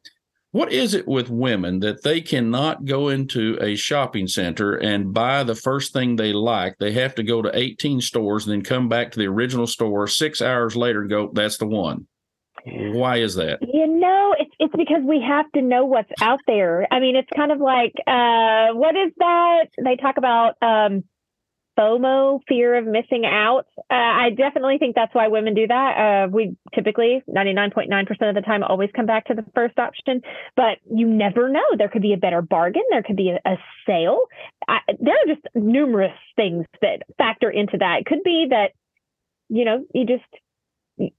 What 0.53 0.71
is 0.71 0.95
it 0.95 1.09
with 1.09 1.31
women 1.31 1.81
that 1.81 2.03
they 2.03 2.21
cannot 2.21 2.85
go 2.85 3.09
into 3.09 3.59
a 3.61 3.75
shopping 3.75 4.27
center 4.29 4.75
and 4.75 5.12
buy 5.12 5.43
the 5.43 5.55
first 5.55 5.93
thing 5.95 6.15
they 6.15 6.33
like? 6.33 6.77
They 6.79 6.93
have 6.93 7.15
to 7.17 7.23
go 7.23 7.41
to 7.41 7.59
18 7.59 8.01
stores 8.03 8.47
and 8.47 8.53
then 8.53 8.62
come 8.62 8.89
back 8.89 9.11
to 9.11 9.19
the 9.19 9.27
original 9.29 9.67
store 9.67 10.07
six 10.07 10.43
hours 10.43 10.77
later 10.77 11.01
and 11.01 11.11
go, 11.11 11.31
that's 11.33 11.57
the 11.57 11.67
one. 11.67 12.07
Why 12.64 13.16
is 13.16 13.35
that? 13.35 13.59
You 13.62 13.87
know, 13.87 14.35
it's 14.38 14.52
it's 14.59 14.75
because 14.76 15.02
we 15.04 15.21
have 15.26 15.50
to 15.52 15.62
know 15.62 15.85
what's 15.85 16.11
out 16.21 16.40
there. 16.47 16.87
I 16.90 17.00
mean, 17.00 17.16
it's 17.16 17.28
kind 17.35 17.50
of 17.50 17.61
like 17.61 17.92
uh, 18.07 18.75
what 18.75 18.95
is 18.97 19.12
that? 19.19 19.66
They 19.83 19.96
talk 19.96 20.16
about 20.16 20.55
um, 20.62 21.05
FOMO, 21.79 22.40
fear 22.48 22.77
of 22.77 22.87
missing 22.87 23.25
out. 23.25 23.66
Uh, 23.79 23.94
I 23.94 24.31
definitely 24.31 24.79
think 24.79 24.94
that's 24.94 25.14
why 25.14 25.29
women 25.29 25.55
do 25.55 25.66
that. 25.66 26.27
Uh, 26.27 26.29
we 26.31 26.57
typically, 26.75 27.22
99.9% 27.29 28.29
of 28.29 28.35
the 28.35 28.42
time, 28.42 28.62
always 28.62 28.90
come 28.94 29.07
back 29.07 29.27
to 29.27 29.35
the 29.35 29.44
first 29.55 29.79
option, 29.79 30.20
but 30.55 30.79
you 30.94 31.07
never 31.07 31.48
know. 31.48 31.64
There 31.77 31.88
could 31.88 32.03
be 32.03 32.12
a 32.12 32.18
better 32.18 32.42
bargain, 32.42 32.83
there 32.90 33.03
could 33.03 33.16
be 33.16 33.31
a, 33.31 33.51
a 33.51 33.57
sale. 33.87 34.20
I, 34.68 34.79
there 35.01 35.14
are 35.14 35.35
just 35.35 35.46
numerous 35.55 36.16
things 36.37 36.66
that 36.83 37.03
factor 37.18 37.51
into 37.51 37.79
that. 37.79 38.01
It 38.01 38.07
could 38.07 38.22
be 38.22 38.48
that, 38.51 38.72
you 39.48 39.64
know, 39.64 39.85
you 39.94 40.07
just, 40.07 40.25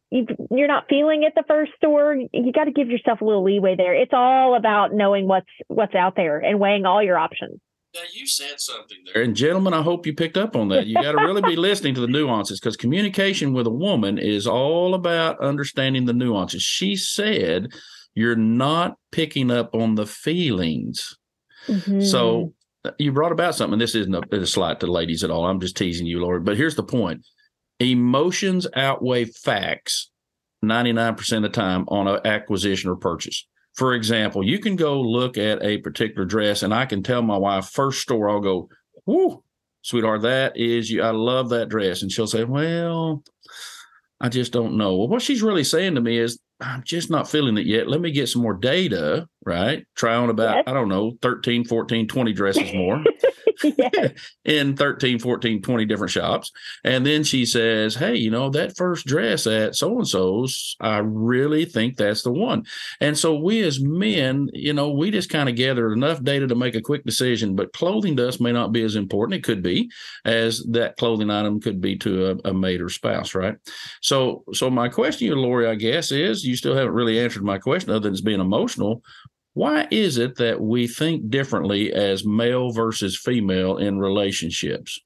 you, 0.09 0.25
you're 0.51 0.67
not 0.67 0.85
feeling 0.89 1.23
it 1.23 1.33
the 1.35 1.43
first 1.47 1.71
store. 1.77 2.15
You 2.15 2.51
got 2.53 2.65
to 2.65 2.71
give 2.71 2.89
yourself 2.89 3.21
a 3.21 3.25
little 3.25 3.43
leeway 3.43 3.75
there. 3.75 3.93
It's 3.93 4.13
all 4.13 4.55
about 4.55 4.93
knowing 4.93 5.27
what's 5.27 5.47
what's 5.67 5.95
out 5.95 6.15
there 6.15 6.39
and 6.39 6.59
weighing 6.59 6.85
all 6.85 7.03
your 7.03 7.17
options. 7.17 7.59
Now 7.93 8.01
you 8.11 8.25
said 8.25 8.59
something 8.59 8.97
there, 9.05 9.21
and 9.21 9.35
gentlemen, 9.35 9.73
I 9.73 9.83
hope 9.83 10.07
you 10.07 10.13
picked 10.13 10.37
up 10.37 10.55
on 10.55 10.69
that. 10.69 10.87
You 10.87 10.95
got 10.95 11.11
to 11.11 11.23
really 11.23 11.43
be 11.43 11.55
listening 11.55 11.93
to 11.95 12.01
the 12.01 12.07
nuances 12.07 12.59
because 12.59 12.75
communication 12.75 13.53
with 13.53 13.67
a 13.67 13.71
woman 13.71 14.17
is 14.17 14.47
all 14.47 14.95
about 14.95 15.39
understanding 15.39 16.05
the 16.05 16.13
nuances. 16.13 16.63
She 16.63 16.95
said 16.95 17.71
you're 18.15 18.35
not 18.35 18.97
picking 19.11 19.51
up 19.51 19.73
on 19.75 19.95
the 19.95 20.05
feelings. 20.05 21.17
Mm-hmm. 21.67 22.01
So 22.01 22.53
uh, 22.85 22.91
you 22.97 23.11
brought 23.11 23.31
about 23.31 23.55
something. 23.55 23.79
This 23.79 23.95
isn't 23.95 24.15
a, 24.15 24.41
a 24.41 24.45
slight 24.45 24.79
to 24.81 24.87
ladies 24.87 25.23
at 25.23 25.31
all. 25.31 25.45
I'm 25.45 25.59
just 25.59 25.77
teasing 25.77 26.07
you, 26.07 26.19
Lord. 26.19 26.45
But 26.45 26.57
here's 26.57 26.75
the 26.75 26.83
point: 26.83 27.25
emotions 27.91 28.67
outweigh 28.75 29.25
facts 29.25 30.09
99% 30.63 31.37
of 31.37 31.43
the 31.43 31.49
time 31.49 31.85
on 31.89 32.07
an 32.07 32.25
acquisition 32.25 32.89
or 32.89 32.95
purchase. 32.95 33.45
For 33.75 33.93
example, 33.93 34.43
you 34.47 34.59
can 34.59 34.75
go 34.75 35.01
look 35.01 35.37
at 35.37 35.63
a 35.63 35.79
particular 35.79 36.25
dress, 36.25 36.63
and 36.63 36.73
I 36.73 36.85
can 36.85 37.01
tell 37.01 37.21
my 37.21 37.37
wife 37.37 37.69
first 37.69 38.01
store, 38.01 38.29
I'll 38.29 38.39
go, 38.39 38.69
"Whoo, 39.05 39.43
sweetheart, 39.81 40.21
that 40.21 40.55
is 40.55 40.89
you. 40.91 41.01
I 41.01 41.09
love 41.09 41.49
that 41.49 41.69
dress," 41.69 42.01
and 42.01 42.11
she'll 42.11 42.27
say, 42.27 42.43
"Well, 42.43 43.23
I 44.21 44.29
just 44.29 44.53
don't 44.53 44.77
know." 44.77 44.95
Well, 44.95 45.07
what 45.07 45.23
she's 45.23 45.41
really 45.41 45.63
saying 45.63 45.95
to 45.95 46.01
me 46.01 46.19
is, 46.19 46.39
"I'm 46.61 46.83
just 46.85 47.09
not 47.09 47.29
feeling 47.29 47.57
it 47.57 47.65
yet. 47.65 47.87
Let 47.87 47.99
me 47.99 48.11
get 48.11 48.29
some 48.29 48.43
more 48.43 48.53
data, 48.53 49.27
right? 49.45 49.85
Try 49.95 50.15
on 50.15 50.29
about 50.29 50.57
yes. 50.57 50.63
I 50.67 50.73
don't 50.73 50.89
know, 50.89 51.17
13, 51.21 51.65
14, 51.65 52.07
20 52.07 52.33
dresses 52.33 52.73
more." 52.73 53.03
in 54.45 54.75
13, 54.75 55.19
14, 55.19 55.61
20 55.61 55.85
different 55.85 56.11
shops. 56.11 56.51
And 56.83 57.05
then 57.05 57.23
she 57.23 57.45
says, 57.45 57.95
Hey, 57.95 58.15
you 58.15 58.31
know, 58.31 58.49
that 58.49 58.77
first 58.77 59.05
dress 59.05 59.47
at 59.47 59.75
so 59.75 59.97
and 59.97 60.07
so's, 60.07 60.75
I 60.79 60.97
really 60.99 61.65
think 61.65 61.97
that's 61.97 62.23
the 62.23 62.31
one. 62.31 62.65
And 62.99 63.17
so 63.17 63.35
we 63.35 63.61
as 63.61 63.81
men, 63.81 64.49
you 64.53 64.73
know, 64.73 64.91
we 64.91 65.11
just 65.11 65.29
kind 65.29 65.49
of 65.49 65.55
gathered 65.55 65.93
enough 65.93 66.23
data 66.23 66.47
to 66.47 66.55
make 66.55 66.75
a 66.75 66.81
quick 66.81 67.03
decision, 67.05 67.55
but 67.55 67.73
clothing 67.73 68.15
to 68.17 68.27
us 68.27 68.39
may 68.39 68.51
not 68.51 68.71
be 68.71 68.83
as 68.83 68.95
important. 68.95 69.35
It 69.35 69.43
could 69.43 69.63
be 69.63 69.89
as 70.25 70.63
that 70.71 70.97
clothing 70.97 71.29
item 71.29 71.59
could 71.59 71.81
be 71.81 71.97
to 71.97 72.31
a, 72.31 72.49
a 72.49 72.53
mate 72.53 72.81
or 72.81 72.89
spouse, 72.89 73.35
right? 73.35 73.55
So, 74.01 74.43
so 74.53 74.69
my 74.69 74.89
question 74.89 75.19
to 75.19 75.25
you, 75.25 75.35
Lori, 75.35 75.67
I 75.67 75.75
guess, 75.75 76.11
is 76.11 76.43
you 76.43 76.55
still 76.55 76.75
haven't 76.75 76.93
really 76.93 77.19
answered 77.19 77.43
my 77.43 77.57
question 77.57 77.91
other 77.91 77.99
than 78.01 78.13
it's 78.13 78.21
being 78.21 78.41
emotional. 78.41 79.03
Why 79.53 79.87
is 79.91 80.17
it 80.17 80.37
that 80.37 80.61
we 80.61 80.87
think 80.87 81.29
differently 81.29 81.93
as 81.93 82.25
male 82.25 82.71
versus 82.71 83.15
female 83.17 83.77
in 83.77 83.99
relationships? 83.99 84.99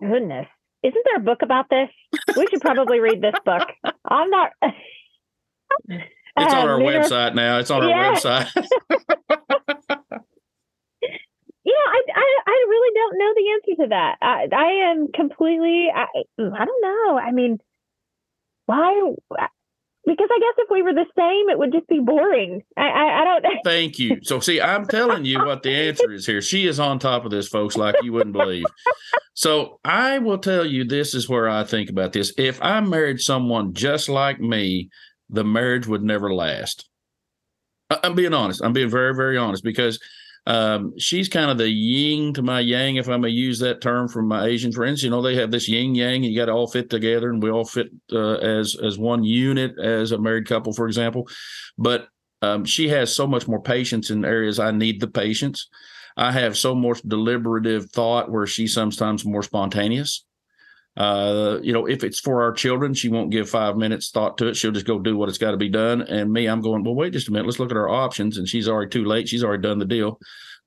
Goodness. 0.00 0.46
Isn't 0.82 1.04
there 1.04 1.16
a 1.16 1.24
book 1.24 1.42
about 1.42 1.68
this? 1.68 1.90
We 2.36 2.46
should 2.46 2.62
probably 2.62 3.00
read 3.00 3.20
this 3.20 3.34
book. 3.44 3.68
I'm 4.04 4.30
not. 4.30 4.52
It's 6.36 6.54
on 6.54 6.68
our 6.68 6.78
website 6.78 7.34
now. 7.34 7.58
It's 7.58 7.70
on 7.70 7.86
yeah. 7.86 7.96
our 7.96 8.14
website. 8.14 8.48
you 8.54 8.62
know, 11.74 11.86
I, 11.86 12.02
I, 12.14 12.38
I 12.46 12.66
really 12.68 12.94
don't 12.94 13.18
know 13.18 13.34
the 13.34 13.50
answer 13.52 13.74
to 13.82 13.88
that. 13.88 14.16
I, 14.22 14.46
I 14.56 14.70
am 14.90 15.08
completely. 15.12 15.88
I, 15.94 16.06
I 16.38 16.64
don't 16.64 16.82
know. 16.82 17.18
I 17.18 17.32
mean, 17.32 17.58
why? 18.66 19.12
Because 20.06 20.28
I 20.32 20.38
guess 20.38 20.54
if 20.64 20.70
we 20.70 20.82
were 20.82 20.94
the 20.94 21.04
same, 21.16 21.50
it 21.50 21.58
would 21.58 21.72
just 21.72 21.86
be 21.86 22.00
boring. 22.00 22.62
I, 22.76 22.88
I, 22.88 23.20
I 23.20 23.24
don't. 23.24 23.44
Thank 23.64 23.98
you. 23.98 24.18
So, 24.22 24.40
see, 24.40 24.60
I'm 24.60 24.86
telling 24.86 25.24
you 25.24 25.44
what 25.44 25.62
the 25.62 25.70
answer 25.70 26.10
is 26.10 26.26
here. 26.26 26.40
She 26.40 26.66
is 26.66 26.80
on 26.80 26.98
top 26.98 27.24
of 27.24 27.30
this, 27.30 27.48
folks, 27.48 27.76
like 27.76 27.96
you 28.02 28.12
wouldn't 28.12 28.32
believe. 28.32 28.64
So, 29.34 29.78
I 29.84 30.18
will 30.18 30.38
tell 30.38 30.64
you 30.64 30.84
this 30.84 31.14
is 31.14 31.28
where 31.28 31.48
I 31.48 31.64
think 31.64 31.90
about 31.90 32.12
this. 32.12 32.32
If 32.38 32.62
I 32.62 32.80
married 32.80 33.20
someone 33.20 33.74
just 33.74 34.08
like 34.08 34.40
me, 34.40 34.88
the 35.28 35.44
marriage 35.44 35.86
would 35.86 36.02
never 36.02 36.32
last. 36.32 36.88
I'm 37.90 38.14
being 38.14 38.34
honest. 38.34 38.62
I'm 38.62 38.72
being 38.72 38.90
very, 38.90 39.14
very 39.14 39.36
honest 39.36 39.64
because 39.64 39.98
um, 40.46 40.98
she's 40.98 41.28
kind 41.28 41.50
of 41.50 41.58
the 41.58 41.68
yin 41.68 42.32
to 42.34 42.42
my 42.42 42.60
yang, 42.60 42.96
if 42.96 43.08
I 43.08 43.16
may 43.16 43.28
use 43.28 43.58
that 43.60 43.80
term 43.80 44.08
from 44.08 44.28
my 44.28 44.46
Asian 44.46 44.72
friends. 44.72 45.02
You 45.02 45.10
know, 45.10 45.22
they 45.22 45.36
have 45.36 45.50
this 45.50 45.68
yin 45.68 45.94
yang, 45.94 46.24
and 46.24 46.24
you 46.24 46.36
got 46.36 46.46
to 46.46 46.52
all 46.52 46.66
fit 46.66 46.90
together, 46.90 47.30
and 47.30 47.42
we 47.42 47.50
all 47.50 47.64
fit 47.64 47.88
uh, 48.12 48.34
as 48.34 48.76
as 48.76 48.98
one 48.98 49.22
unit 49.22 49.78
as 49.78 50.12
a 50.12 50.18
married 50.18 50.48
couple, 50.48 50.72
for 50.72 50.86
example. 50.86 51.28
But 51.76 52.08
um, 52.42 52.64
she 52.64 52.88
has 52.88 53.14
so 53.14 53.26
much 53.26 53.46
more 53.46 53.62
patience 53.62 54.10
in 54.10 54.24
areas 54.24 54.58
I 54.58 54.70
need 54.70 55.00
the 55.00 55.08
patience. 55.08 55.68
I 56.16 56.32
have 56.32 56.56
so 56.56 56.74
much 56.74 57.02
deliberative 57.02 57.90
thought 57.90 58.30
where 58.30 58.46
she's 58.46 58.74
sometimes 58.74 59.24
more 59.24 59.42
spontaneous. 59.42 60.24
Uh, 60.96 61.58
you 61.62 61.72
know, 61.72 61.86
if 61.86 62.04
it's 62.04 62.20
for 62.20 62.42
our 62.42 62.52
children, 62.52 62.92
she 62.92 63.08
won't 63.08 63.30
give 63.30 63.48
five 63.48 63.76
minutes 63.76 64.10
thought 64.10 64.36
to 64.38 64.48
it. 64.48 64.56
She'll 64.56 64.72
just 64.72 64.86
go 64.86 64.98
do 64.98 65.16
what 65.16 65.28
it's 65.28 65.38
got 65.38 65.52
to 65.52 65.56
be 65.56 65.68
done. 65.68 66.02
And 66.02 66.32
me, 66.32 66.46
I'm 66.46 66.60
going, 66.60 66.84
well, 66.84 66.94
wait 66.94 67.12
just 67.12 67.28
a 67.28 67.32
minute. 67.32 67.46
Let's 67.46 67.58
look 67.58 67.70
at 67.70 67.76
our 67.76 67.88
options. 67.88 68.38
And 68.38 68.48
she's 68.48 68.68
already 68.68 68.90
too 68.90 69.04
late. 69.04 69.28
She's 69.28 69.44
already 69.44 69.62
done 69.62 69.78
the 69.78 69.84
deal. 69.84 70.18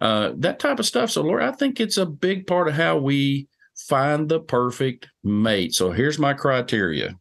Uh, 0.02 0.32
that 0.38 0.60
type 0.60 0.80
of 0.80 0.86
stuff. 0.86 1.12
So, 1.12 1.22
Lori, 1.22 1.46
I 1.46 1.52
think 1.52 1.80
it's 1.80 1.98
a 1.98 2.06
big 2.06 2.48
part 2.48 2.68
of 2.68 2.74
how 2.74 2.98
we 2.98 3.48
find 3.88 4.30
the 4.30 4.40
perfect 4.40 5.08
mate. 5.24 5.74
So 5.74 5.92
here's 5.92 6.20
my 6.20 6.34
criteria 6.34 7.16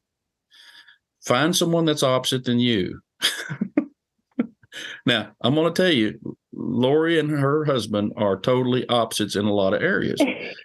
find 1.24 1.54
someone 1.54 1.84
that's 1.84 2.02
opposite 2.02 2.44
than 2.44 2.58
you. 2.58 3.00
now, 5.06 5.32
I'm 5.40 5.54
going 5.54 5.72
to 5.72 5.82
tell 5.82 5.92
you, 5.92 6.18
Lori 6.62 7.18
and 7.18 7.30
her 7.30 7.64
husband 7.64 8.12
are 8.16 8.38
totally 8.38 8.88
opposites 8.88 9.36
in 9.36 9.44
a 9.44 9.52
lot 9.52 9.74
of 9.74 9.82
areas. 9.82 10.20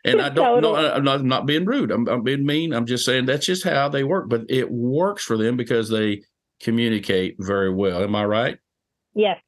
And 0.05 0.21
I 0.21 0.29
don't 0.33 0.61
know, 0.61 0.75
I'm 0.75 1.03
not, 1.03 1.19
I'm 1.19 1.27
not 1.27 1.45
being 1.45 1.65
rude. 1.65 1.91
I'm, 1.91 2.07
I'm 2.07 2.23
being 2.23 2.45
mean. 2.45 2.73
I'm 2.73 2.85
just 2.85 3.05
saying 3.05 3.25
that's 3.25 3.45
just 3.45 3.63
how 3.63 3.89
they 3.89 4.03
work. 4.03 4.29
But 4.29 4.45
it 4.49 4.71
works 4.71 5.23
for 5.23 5.37
them 5.37 5.57
because 5.57 5.89
they 5.89 6.21
communicate 6.61 7.35
very 7.39 7.73
well. 7.73 8.03
Am 8.03 8.15
I 8.15 8.25
right? 8.25 8.57
Yes. 9.13 9.39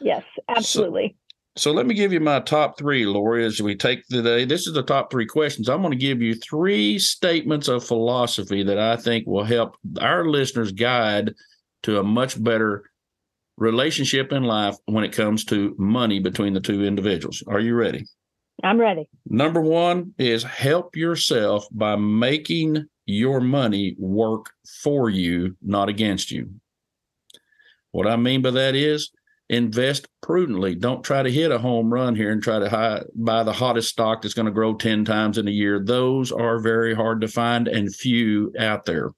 Yes, 0.00 0.22
absolutely. 0.48 1.16
So 1.56 1.70
let 1.70 1.86
me 1.86 1.94
give 1.94 2.12
you 2.12 2.18
my 2.18 2.40
top 2.40 2.76
three, 2.76 3.06
Lori, 3.06 3.44
as 3.44 3.62
we 3.62 3.76
take 3.76 4.06
today. 4.08 4.44
This 4.44 4.66
is 4.66 4.74
the 4.74 4.82
top 4.82 5.10
three 5.10 5.26
questions. 5.26 5.68
I'm 5.68 5.82
going 5.82 5.92
to 5.92 5.96
give 5.96 6.20
you 6.20 6.34
three 6.34 6.98
statements 6.98 7.68
of 7.68 7.84
philosophy 7.84 8.64
that 8.64 8.78
I 8.78 8.96
think 8.96 9.26
will 9.26 9.44
help 9.44 9.76
our 10.00 10.26
listeners 10.26 10.72
guide 10.72 11.32
to 11.84 12.00
a 12.00 12.02
much 12.02 12.42
better 12.42 12.90
relationship 13.56 14.32
in 14.32 14.42
life 14.42 14.76
when 14.86 15.04
it 15.04 15.12
comes 15.12 15.44
to 15.46 15.74
money 15.78 16.18
between 16.18 16.54
the 16.54 16.60
two 16.60 16.84
individuals. 16.84 17.42
Are 17.46 17.60
you 17.60 17.74
ready? 17.74 18.04
I'm 18.62 18.80
ready. 18.80 19.08
Number 19.26 19.60
one 19.60 20.14
is 20.18 20.42
help 20.42 20.96
yourself 20.96 21.66
by 21.70 21.96
making 21.96 22.86
your 23.06 23.40
money 23.40 23.96
work 23.98 24.50
for 24.82 25.10
you, 25.10 25.56
not 25.62 25.88
against 25.88 26.30
you. 26.30 26.50
What 27.92 28.06
I 28.06 28.16
mean 28.16 28.42
by 28.42 28.50
that 28.52 28.74
is 28.74 29.10
invest 29.50 30.08
prudently. 30.22 30.74
Don't 30.74 31.04
try 31.04 31.22
to 31.22 31.30
hit 31.30 31.52
a 31.52 31.58
home 31.58 31.92
run 31.92 32.16
here 32.16 32.32
and 32.32 32.42
try 32.42 32.58
to 32.58 32.68
high, 32.68 33.02
buy 33.14 33.42
the 33.42 33.52
hottest 33.52 33.90
stock 33.90 34.22
that's 34.22 34.34
going 34.34 34.46
to 34.46 34.52
grow 34.52 34.74
10 34.74 35.04
times 35.04 35.36
in 35.36 35.46
a 35.46 35.52
year. 35.52 35.78
Those 35.78 36.32
are 36.32 36.58
very 36.58 36.94
hard 36.94 37.20
to 37.20 37.28
find 37.28 37.68
and 37.68 37.94
few 37.94 38.52
out 38.58 38.84
there. 38.84 39.10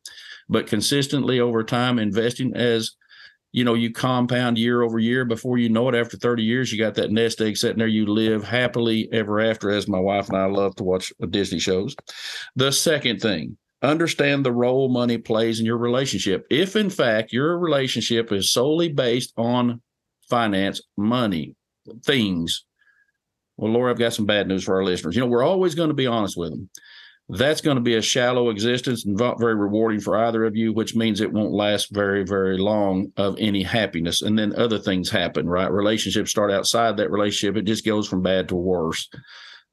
But 0.48 0.66
consistently 0.66 1.40
over 1.40 1.62
time, 1.62 1.98
investing 1.98 2.54
as 2.54 2.95
you 3.56 3.64
know, 3.64 3.72
you 3.72 3.90
compound 3.90 4.58
year 4.58 4.82
over 4.82 4.98
year. 4.98 5.24
Before 5.24 5.56
you 5.56 5.70
know 5.70 5.88
it, 5.88 5.94
after 5.94 6.18
30 6.18 6.42
years, 6.42 6.70
you 6.70 6.78
got 6.78 6.94
that 6.96 7.10
nest 7.10 7.40
egg 7.40 7.56
sitting 7.56 7.78
there. 7.78 7.86
You 7.86 8.06
live 8.06 8.44
happily 8.44 9.08
ever 9.12 9.40
after, 9.40 9.70
as 9.70 9.88
my 9.88 9.98
wife 9.98 10.28
and 10.28 10.36
I 10.36 10.44
love 10.44 10.76
to 10.76 10.84
watch 10.84 11.10
Disney 11.30 11.58
shows. 11.58 11.96
The 12.54 12.70
second 12.70 13.22
thing, 13.22 13.56
understand 13.80 14.44
the 14.44 14.52
role 14.52 14.90
money 14.90 15.16
plays 15.16 15.58
in 15.58 15.64
your 15.64 15.78
relationship. 15.78 16.46
If, 16.50 16.76
in 16.76 16.90
fact, 16.90 17.32
your 17.32 17.58
relationship 17.58 18.30
is 18.30 18.52
solely 18.52 18.90
based 18.92 19.32
on 19.38 19.80
finance, 20.28 20.82
money, 20.98 21.54
things. 22.04 22.66
Well, 23.56 23.72
Laura, 23.72 23.90
I've 23.90 23.98
got 23.98 24.12
some 24.12 24.26
bad 24.26 24.48
news 24.48 24.64
for 24.64 24.74
our 24.76 24.84
listeners. 24.84 25.16
You 25.16 25.22
know, 25.22 25.28
we're 25.28 25.42
always 25.42 25.74
going 25.74 25.88
to 25.88 25.94
be 25.94 26.06
honest 26.06 26.36
with 26.36 26.50
them. 26.50 26.68
That's 27.28 27.60
going 27.60 27.76
to 27.76 27.82
be 27.82 27.96
a 27.96 28.02
shallow 28.02 28.50
existence 28.50 29.04
and 29.04 29.16
not 29.16 29.40
very 29.40 29.56
rewarding 29.56 30.00
for 30.00 30.16
either 30.16 30.44
of 30.44 30.54
you, 30.54 30.72
which 30.72 30.94
means 30.94 31.20
it 31.20 31.32
won't 31.32 31.52
last 31.52 31.92
very, 31.92 32.24
very 32.24 32.56
long 32.56 33.12
of 33.16 33.36
any 33.38 33.62
happiness. 33.62 34.22
And 34.22 34.38
then 34.38 34.54
other 34.56 34.78
things 34.78 35.10
happen, 35.10 35.48
right? 35.48 35.70
Relationships 35.70 36.30
start 36.30 36.52
outside 36.52 36.96
that 36.96 37.10
relationship. 37.10 37.56
It 37.56 37.66
just 37.66 37.84
goes 37.84 38.06
from 38.08 38.22
bad 38.22 38.48
to 38.48 38.56
worse 38.56 39.08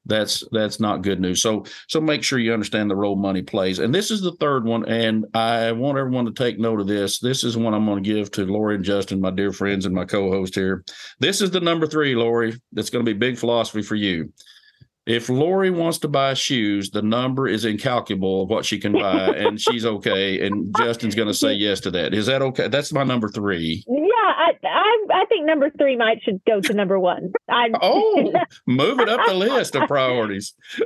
that's 0.06 0.44
that's 0.52 0.80
not 0.80 1.02
good 1.02 1.20
news. 1.20 1.40
So 1.40 1.64
so 1.88 2.00
make 2.00 2.22
sure 2.22 2.38
you 2.38 2.52
understand 2.52 2.90
the 2.90 2.96
role 2.96 3.16
money 3.16 3.42
plays. 3.42 3.78
And 3.78 3.94
this 3.94 4.10
is 4.10 4.20
the 4.20 4.32
third 4.32 4.64
one, 4.64 4.86
and 4.86 5.24
I 5.34 5.72
want 5.72 5.98
everyone 5.98 6.26
to 6.26 6.32
take 6.32 6.58
note 6.58 6.80
of 6.80 6.86
this. 6.86 7.18
This 7.18 7.44
is 7.44 7.56
one 7.56 7.74
I'm 7.74 7.86
going 7.86 8.02
to 8.02 8.14
give 8.14 8.30
to 8.32 8.44
Lori 8.44 8.76
and 8.76 8.84
Justin, 8.84 9.20
my 9.20 9.30
dear 9.30 9.52
friends 9.52 9.86
and 9.86 9.94
my 9.94 10.04
co-host 10.04 10.54
here. 10.54 10.84
This 11.20 11.40
is 11.40 11.50
the 11.50 11.60
number 11.60 11.86
three, 11.86 12.14
Lori. 12.14 12.54
That's 12.72 12.90
going 12.90 13.04
to 13.04 13.10
be 13.10 13.18
big 13.18 13.38
philosophy 13.38 13.82
for 13.82 13.94
you. 13.94 14.32
If 15.06 15.28
Lori 15.28 15.70
wants 15.70 15.98
to 15.98 16.08
buy 16.08 16.32
shoes, 16.32 16.90
the 16.90 17.02
number 17.02 17.46
is 17.46 17.66
incalculable 17.66 18.42
of 18.42 18.48
what 18.48 18.64
she 18.64 18.78
can 18.78 18.92
buy, 18.92 19.26
and 19.36 19.60
she's 19.60 19.84
okay. 19.84 20.46
And 20.46 20.74
Justin's 20.78 21.14
going 21.14 21.28
to 21.28 21.34
say 21.34 21.52
yes 21.52 21.80
to 21.80 21.90
that. 21.90 22.14
Is 22.14 22.26
that 22.26 22.40
okay? 22.40 22.68
That's 22.68 22.92
my 22.92 23.04
number 23.04 23.28
three. 23.28 23.84
Yeah, 23.86 24.04
I, 24.14 24.52
I, 24.64 25.06
I 25.12 25.24
think 25.26 25.44
number 25.44 25.70
three 25.76 25.96
might 25.96 26.22
should 26.22 26.40
go 26.46 26.60
to 26.62 26.72
number 26.72 26.98
one. 26.98 27.32
I, 27.50 27.68
oh, 27.82 28.32
move 28.66 28.98
it 28.98 29.10
up 29.10 29.20
the 29.26 29.34
list 29.34 29.76
of 29.76 29.86
priorities. 29.88 30.54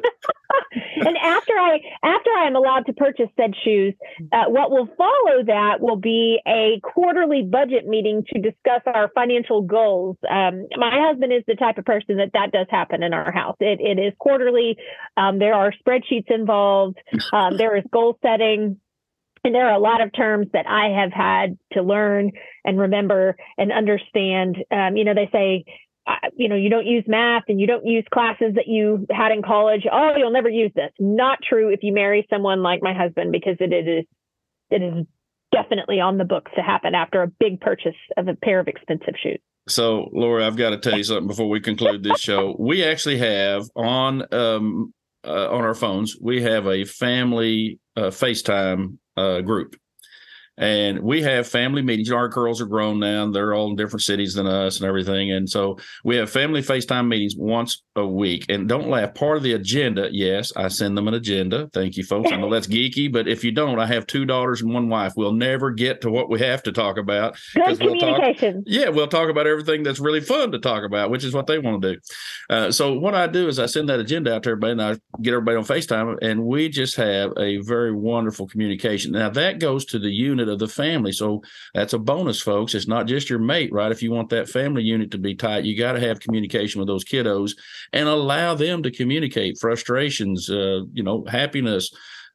and 1.07 1.17
after 1.17 1.53
I 1.53 1.81
after 2.03 2.31
I 2.31 2.47
am 2.47 2.57
allowed 2.57 2.87
to 2.87 2.93
purchase 2.93 3.29
said 3.37 3.55
shoes, 3.65 3.95
uh, 4.33 4.45
what 4.49 4.71
will 4.71 4.89
follow 4.97 5.43
that 5.47 5.81
will 5.81 5.97
be 5.97 6.41
a 6.47 6.81
quarterly 6.83 7.43
budget 7.43 7.87
meeting 7.87 8.25
to 8.33 8.41
discuss 8.41 8.83
our 8.87 9.11
financial 9.15 9.63
goals. 9.63 10.17
Um, 10.29 10.67
my 10.77 11.07
husband 11.09 11.33
is 11.33 11.43
the 11.47 11.55
type 11.55 11.79
of 11.79 11.85
person 11.85 12.17
that 12.19 12.31
that 12.35 12.53
does 12.53 12.67
happen 12.71 13.03
in 13.03 13.13
our 13.13 13.33
house. 13.33 13.57
It, 13.61 13.81
it 13.81 14.01
is 14.01 14.13
quarterly. 14.19 14.77
Um, 15.17 15.39
there 15.39 15.55
are 15.55 15.73
spreadsheets 15.73 16.31
involved. 16.31 16.99
Um, 17.33 17.57
there 17.57 17.77
is 17.77 17.85
goal 17.93 18.19
setting. 18.23 18.81
And 19.45 19.55
there 19.55 19.69
are 19.69 19.75
a 19.75 19.81
lot 19.81 20.01
of 20.01 20.13
terms 20.13 20.49
that 20.53 20.67
I 20.67 21.01
have 21.01 21.13
had 21.13 21.59
to 21.73 21.83
learn 21.83 22.33
and 22.65 22.79
remember 22.79 23.37
and 23.57 23.73
understand. 23.73 24.57
Um, 24.71 24.97
you 24.97 25.05
know, 25.05 25.15
they 25.15 25.29
say 25.33 25.65
you 26.37 26.49
know, 26.49 26.57
you 26.57 26.71
don't 26.71 26.87
use 26.87 27.05
math 27.07 27.45
and 27.49 27.61
you 27.61 27.67
don't 27.67 27.87
use 27.87 28.05
classes 28.13 28.55
that 28.55 28.67
you 28.67 29.07
had 29.11 29.33
in 29.33 29.43
college. 29.43 29.83
Oh, 29.91 30.13
you'll 30.17 30.33
never 30.33 30.49
use 30.49 30.73
this. 30.75 30.91
Not 30.99 31.39
true 31.47 31.73
if 31.73 31.81
you 31.83 31.93
marry 31.93 32.27
someone 32.31 32.63
like 32.63 32.83
my 32.83 32.95
husband 32.95 33.33
because 33.33 33.57
it, 33.61 33.73
it 33.73 33.89
is 33.89 34.05
it 34.71 34.83
is 34.83 35.07
definitely 35.53 36.01
on 36.01 36.19
the 36.19 36.25
books 36.25 36.51
to 36.57 36.63
happen 36.63 36.95
after 36.95 37.23
a 37.23 37.27
big 37.27 37.61
purchase 37.61 37.97
of 38.17 38.29
a 38.29 38.35
pair 38.35 38.61
of 38.61 38.69
expensive 38.69 39.15
shoes. 39.23 39.41
So, 39.67 40.09
Laura, 40.13 40.47
I've 40.47 40.57
got 40.57 40.71
to 40.71 40.79
tell 40.79 40.97
you 40.97 41.05
something 41.05 41.27
before 41.27 41.49
we 41.49 41.61
conclude 41.61 42.03
this 42.03 42.21
show. 42.21 42.57
We 42.59 42.85
actually 42.85 43.19
have 43.19 43.65
on 43.77 44.23
um, 44.33 44.95
uh, 45.25 45.51
on 45.51 45.65
our 45.65 45.75
phones, 45.75 46.17
we 46.21 46.43
have 46.43 46.67
a 46.67 46.85
family 46.85 47.81
uh, 47.97 48.03
FaceTime 48.03 48.97
uh, 49.17 49.41
group 49.41 49.77
and 50.59 50.99
we 51.01 51.23
have 51.23 51.47
family 51.47 51.83
meetings. 51.83 52.11
Our 52.11 52.29
girls 52.29 52.61
are 52.61 52.67
grown 52.67 52.99
now; 52.99 53.31
they're 53.31 53.55
all 53.55 53.71
in 53.71 53.77
different 53.77 54.03
cities 54.03 54.35
than 54.35 54.47
us 54.47 54.81
and 54.81 54.89
everything. 54.89 55.33
And 55.33 55.49
so 55.49 55.79
we 56.05 56.17
have 56.17 56.29
family 56.31 56.61
FaceTime 56.61 57.09
meetings 57.09 57.37
once 57.37 57.83
a 57.97 58.07
week. 58.07 58.47
And 58.49 58.69
don't 58.69 58.89
laugh. 58.89 59.15
Part 59.15 59.37
of 59.37 59.43
the 59.43 59.55
agenda, 59.55 60.09
yes, 60.11 60.53
I 60.57 60.69
send 60.69 60.97
them 60.97 61.09
an 61.09 61.15
agenda. 61.15 61.71
Thank 61.73 61.97
you, 61.97 62.05
folks. 62.05 62.33
I 62.33 62.37
know 62.37 62.51
that's 62.51 62.67
geeky, 62.67 63.11
but 63.11 63.29
if 63.29 63.45
you 63.45 63.53
don't, 63.53 63.79
I 63.79 63.87
have 63.87 64.07
two 64.07 64.25
daughters 64.25 64.63
and 64.63 64.73
one 64.73 64.89
wife. 64.89 65.15
We'll 65.17 65.33
never 65.33 65.71
get 65.71 66.01
to 66.03 66.11
what 66.11 66.29
we 66.29 66.41
have 66.41 66.63
to 66.65 66.73
talk 66.73 66.99
about. 66.99 67.37
Good 67.55 67.79
communication. 67.79 68.55
We'll 68.55 68.63
talk, 68.63 68.65
yeah, 68.67 68.89
we'll 68.89 69.09
talk 69.09 69.31
about 69.31 69.47
everything 69.47 69.83
that's 69.83 70.01
really 70.01 70.21
fun 70.21 70.53
to 70.53 70.59
talk 70.59 70.85
about, 70.85 71.11
which 71.11 71.25
is 71.25 71.35
what 71.35 71.47
they 71.47 71.59
want 71.59 71.83
to 71.83 71.95
do. 71.95 72.01
Uh, 72.51 72.71
so 72.71 72.99
what 72.99 73.15
I 73.15 73.27
do 73.27 73.49
is 73.49 73.59
I 73.59 73.67
send 73.67 73.89
that 73.89 74.01
agenda 74.01 74.35
out 74.35 74.43
to 74.45 74.51
everybody, 74.51 74.73
and 74.73 74.83
I 74.83 74.97
get 75.23 75.35
everybody 75.35 75.57
on 75.57 75.65
FaceTime, 75.65 76.17
and 76.23 76.45
we 76.45 76.69
just 76.69 76.97
have 76.97 77.33
a 77.39 77.59
very 77.59 77.93
wonderful 77.93 78.49
communication. 78.49 79.13
Now 79.13 79.31
that 79.31 79.59
goes 79.61 79.85
to 79.87 79.99
the 79.99 80.11
unit 80.11 80.48
of 80.49 80.59
the 80.59 80.69
family. 80.69 81.13
So 81.13 81.43
that's 81.75 81.93
a 81.93 81.99
bonus, 81.99 82.41
folks. 82.41 82.75
It's 82.75 82.89
not 82.89 83.07
just 83.07 83.31
your 83.31 83.39
mate, 83.39 83.73
right? 83.73 83.93
If 83.93 84.03
you 84.03 84.11
want 84.11 84.31
that 84.31 84.49
family 84.49 84.83
unit 84.83 85.11
to 85.13 85.19
be 85.19 85.35
tight, 85.35 85.65
you 85.65 85.77
got 85.79 85.93
to 85.93 86.01
have 86.01 86.21
communication 86.21 86.79
with 86.81 86.89
those 86.89 87.05
kiddos 87.05 87.53
and 87.93 88.09
allow 88.09 88.55
them 88.55 88.83
to 88.83 88.91
communicate 88.91 89.59
frustrations, 89.61 90.51
uh, 90.51 90.81
you 90.93 91.03
know, 91.03 91.25
happiness, 91.29 91.91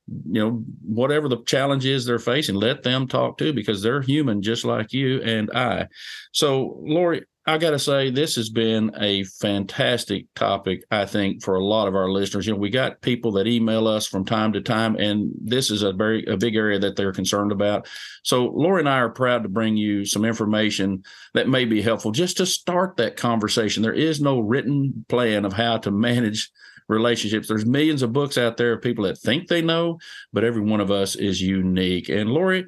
you 0.08 0.41
know, 0.41 0.63
whatever 0.86 1.28
the 1.30 1.41
challenge 1.43 1.86
is 1.86 2.06
they're 2.06 2.19
facing, 2.19 2.56
let 2.56 2.84
them 2.84 3.08
talk 3.08 3.38
too, 3.38 3.54
because 3.54 3.82
they're 3.82 4.02
human 4.02 4.41
just 4.41 4.65
like 4.65 4.91
you 4.91 5.21
and 5.21 5.49
I. 5.52 5.88
So, 6.32 6.78
Lori, 6.82 7.23
I 7.45 7.58
got 7.58 7.71
to 7.71 7.79
say, 7.79 8.10
this 8.10 8.36
has 8.38 8.49
been 8.49 8.91
a 8.97 9.25
fantastic 9.25 10.34
topic, 10.34 10.86
I 10.89 11.06
think, 11.06 11.43
for 11.43 11.56
a 11.56 11.63
lot 11.63 11.89
of 11.89 11.95
our 11.95 12.10
listeners. 12.10 12.47
You 12.47 12.53
know, 12.53 12.60
we 12.60 12.69
got 12.69 13.01
people 13.01 13.34
that 13.34 13.47
email 13.47 13.86
us 13.86 14.08
from 14.08 14.23
time 14.23 14.53
to 14.53 14.62
time, 14.62 14.95
and 14.95 15.29
this 15.41 15.69
is 15.69 15.84
a 15.84 15.91
very 15.91 16.25
a 16.25 16.38
big 16.38 16.56
area 16.56 16.79
that 16.79 16.95
they're 16.95 17.12
concerned 17.12 17.51
about. 17.51 17.88
So, 18.23 18.45
Lori 18.45 18.79
and 18.79 18.88
I 18.88 18.99
are 18.99 19.10
proud 19.10 19.43
to 19.43 19.49
bring 19.49 19.75
you 19.75 20.06
some 20.06 20.23
information 20.23 21.03
that 21.34 21.49
may 21.49 21.65
be 21.65 21.82
helpful 21.82 22.12
just 22.12 22.38
to 22.38 22.45
start 22.45 22.95
that 22.95 23.17
conversation. 23.17 23.84
There 23.84 23.93
is 23.93 24.21
no 24.21 24.39
written 24.39 25.06
plan 25.10 25.43
of 25.43 25.51
how 25.51 25.79
to 25.79 25.91
manage 25.91 26.49
relationships. 26.88 27.49
There's 27.49 27.65
millions 27.65 28.03
of 28.03 28.13
books 28.13 28.38
out 28.38 28.56
there 28.56 28.73
of 28.73 28.82
people 28.82 29.03
that 29.03 29.17
think 29.17 29.49
they 29.49 29.62
know, 29.62 29.99
but 30.32 30.45
every 30.45 30.62
one 30.62 30.79
of 30.79 30.91
us 30.91 31.15
is 31.15 31.41
unique. 31.41 32.08
And 32.08 32.29
Lori, 32.29 32.65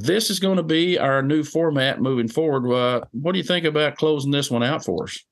this 0.00 0.30
is 0.30 0.40
going 0.40 0.56
to 0.56 0.62
be 0.62 0.98
our 0.98 1.22
new 1.22 1.42
format 1.42 2.00
moving 2.00 2.28
forward. 2.28 2.70
Uh, 2.72 3.04
what 3.12 3.32
do 3.32 3.38
you 3.38 3.44
think 3.44 3.64
about 3.64 3.96
closing 3.96 4.30
this 4.30 4.50
one 4.50 4.62
out 4.62 4.84
for 4.84 5.04
us? 5.04 5.24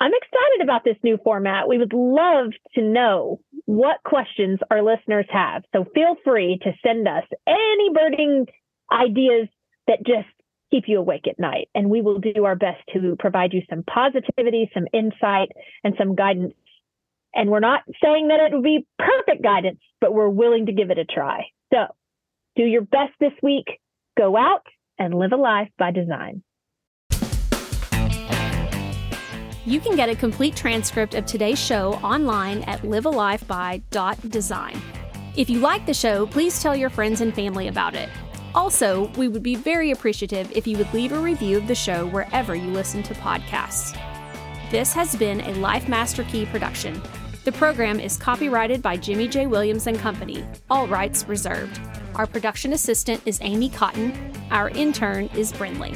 I'm 0.00 0.12
excited 0.14 0.62
about 0.62 0.84
this 0.84 0.96
new 1.02 1.18
format. 1.24 1.68
We 1.68 1.78
would 1.78 1.92
love 1.92 2.52
to 2.74 2.82
know 2.82 3.40
what 3.64 3.96
questions 4.04 4.60
our 4.70 4.82
listeners 4.82 5.26
have. 5.30 5.64
So 5.74 5.84
feel 5.94 6.16
free 6.24 6.58
to 6.62 6.72
send 6.86 7.08
us 7.08 7.24
any 7.46 7.90
burning 7.92 8.46
ideas 8.92 9.48
that 9.88 10.06
just 10.06 10.28
keep 10.70 10.84
you 10.86 10.98
awake 10.98 11.26
at 11.28 11.38
night. 11.38 11.68
And 11.74 11.90
we 11.90 12.00
will 12.00 12.20
do 12.20 12.44
our 12.44 12.54
best 12.54 12.80
to 12.92 13.16
provide 13.18 13.52
you 13.52 13.62
some 13.68 13.82
positivity, 13.82 14.70
some 14.72 14.86
insight, 14.92 15.48
and 15.82 15.94
some 15.98 16.14
guidance 16.14 16.54
And 17.34 17.50
we're 17.50 17.60
not 17.60 17.82
saying 18.02 18.28
that 18.28 18.40
it 18.40 18.54
would 18.54 18.62
be 18.62 18.86
perfect 18.98 19.42
guidance, 19.42 19.80
but 20.00 20.14
we're 20.14 20.28
willing 20.28 20.66
to 20.66 20.72
give 20.72 20.90
it 20.90 20.98
a 20.98 21.04
try. 21.04 21.46
So 21.72 21.86
do 22.56 22.64
your 22.64 22.82
best 22.82 23.12
this 23.20 23.32
week. 23.42 23.66
Go 24.16 24.36
out 24.36 24.66
and 24.98 25.14
live 25.14 25.32
a 25.32 25.36
life 25.36 25.70
by 25.78 25.90
design. 25.90 26.42
You 29.64 29.80
can 29.80 29.96
get 29.96 30.08
a 30.08 30.16
complete 30.16 30.56
transcript 30.56 31.14
of 31.14 31.26
today's 31.26 31.58
show 31.58 31.94
online 31.96 32.62
at 32.62 32.80
livealifeby.design. 32.82 34.82
If 35.36 35.50
you 35.50 35.60
like 35.60 35.84
the 35.84 35.92
show, 35.92 36.26
please 36.26 36.62
tell 36.62 36.74
your 36.74 36.90
friends 36.90 37.20
and 37.20 37.34
family 37.34 37.68
about 37.68 37.94
it. 37.94 38.08
Also, 38.54 39.08
we 39.18 39.28
would 39.28 39.42
be 39.42 39.56
very 39.56 39.90
appreciative 39.90 40.50
if 40.52 40.66
you 40.66 40.78
would 40.78 40.92
leave 40.94 41.12
a 41.12 41.18
review 41.18 41.58
of 41.58 41.68
the 41.68 41.74
show 41.74 42.06
wherever 42.06 42.54
you 42.54 42.70
listen 42.70 43.02
to 43.04 43.14
podcasts. 43.14 43.92
This 44.70 44.94
has 44.94 45.14
been 45.14 45.42
a 45.42 45.52
Life 45.56 45.86
Master 45.86 46.24
Key 46.24 46.46
production. 46.46 47.02
The 47.44 47.52
program 47.52 48.00
is 48.00 48.16
copyrighted 48.16 48.80
by 48.82 48.96
Jimmy 48.96 49.28
J. 49.28 49.46
Williams 49.46 49.86
and 49.86 49.98
Company, 49.98 50.46
all 50.70 50.88
rights 50.88 51.28
reserved. 51.28 51.78
Our 52.18 52.26
production 52.26 52.72
assistant 52.72 53.22
is 53.26 53.38
Amy 53.42 53.68
Cotton. 53.68 54.12
Our 54.50 54.70
intern 54.70 55.26
is 55.36 55.52
Brinley. 55.52 55.94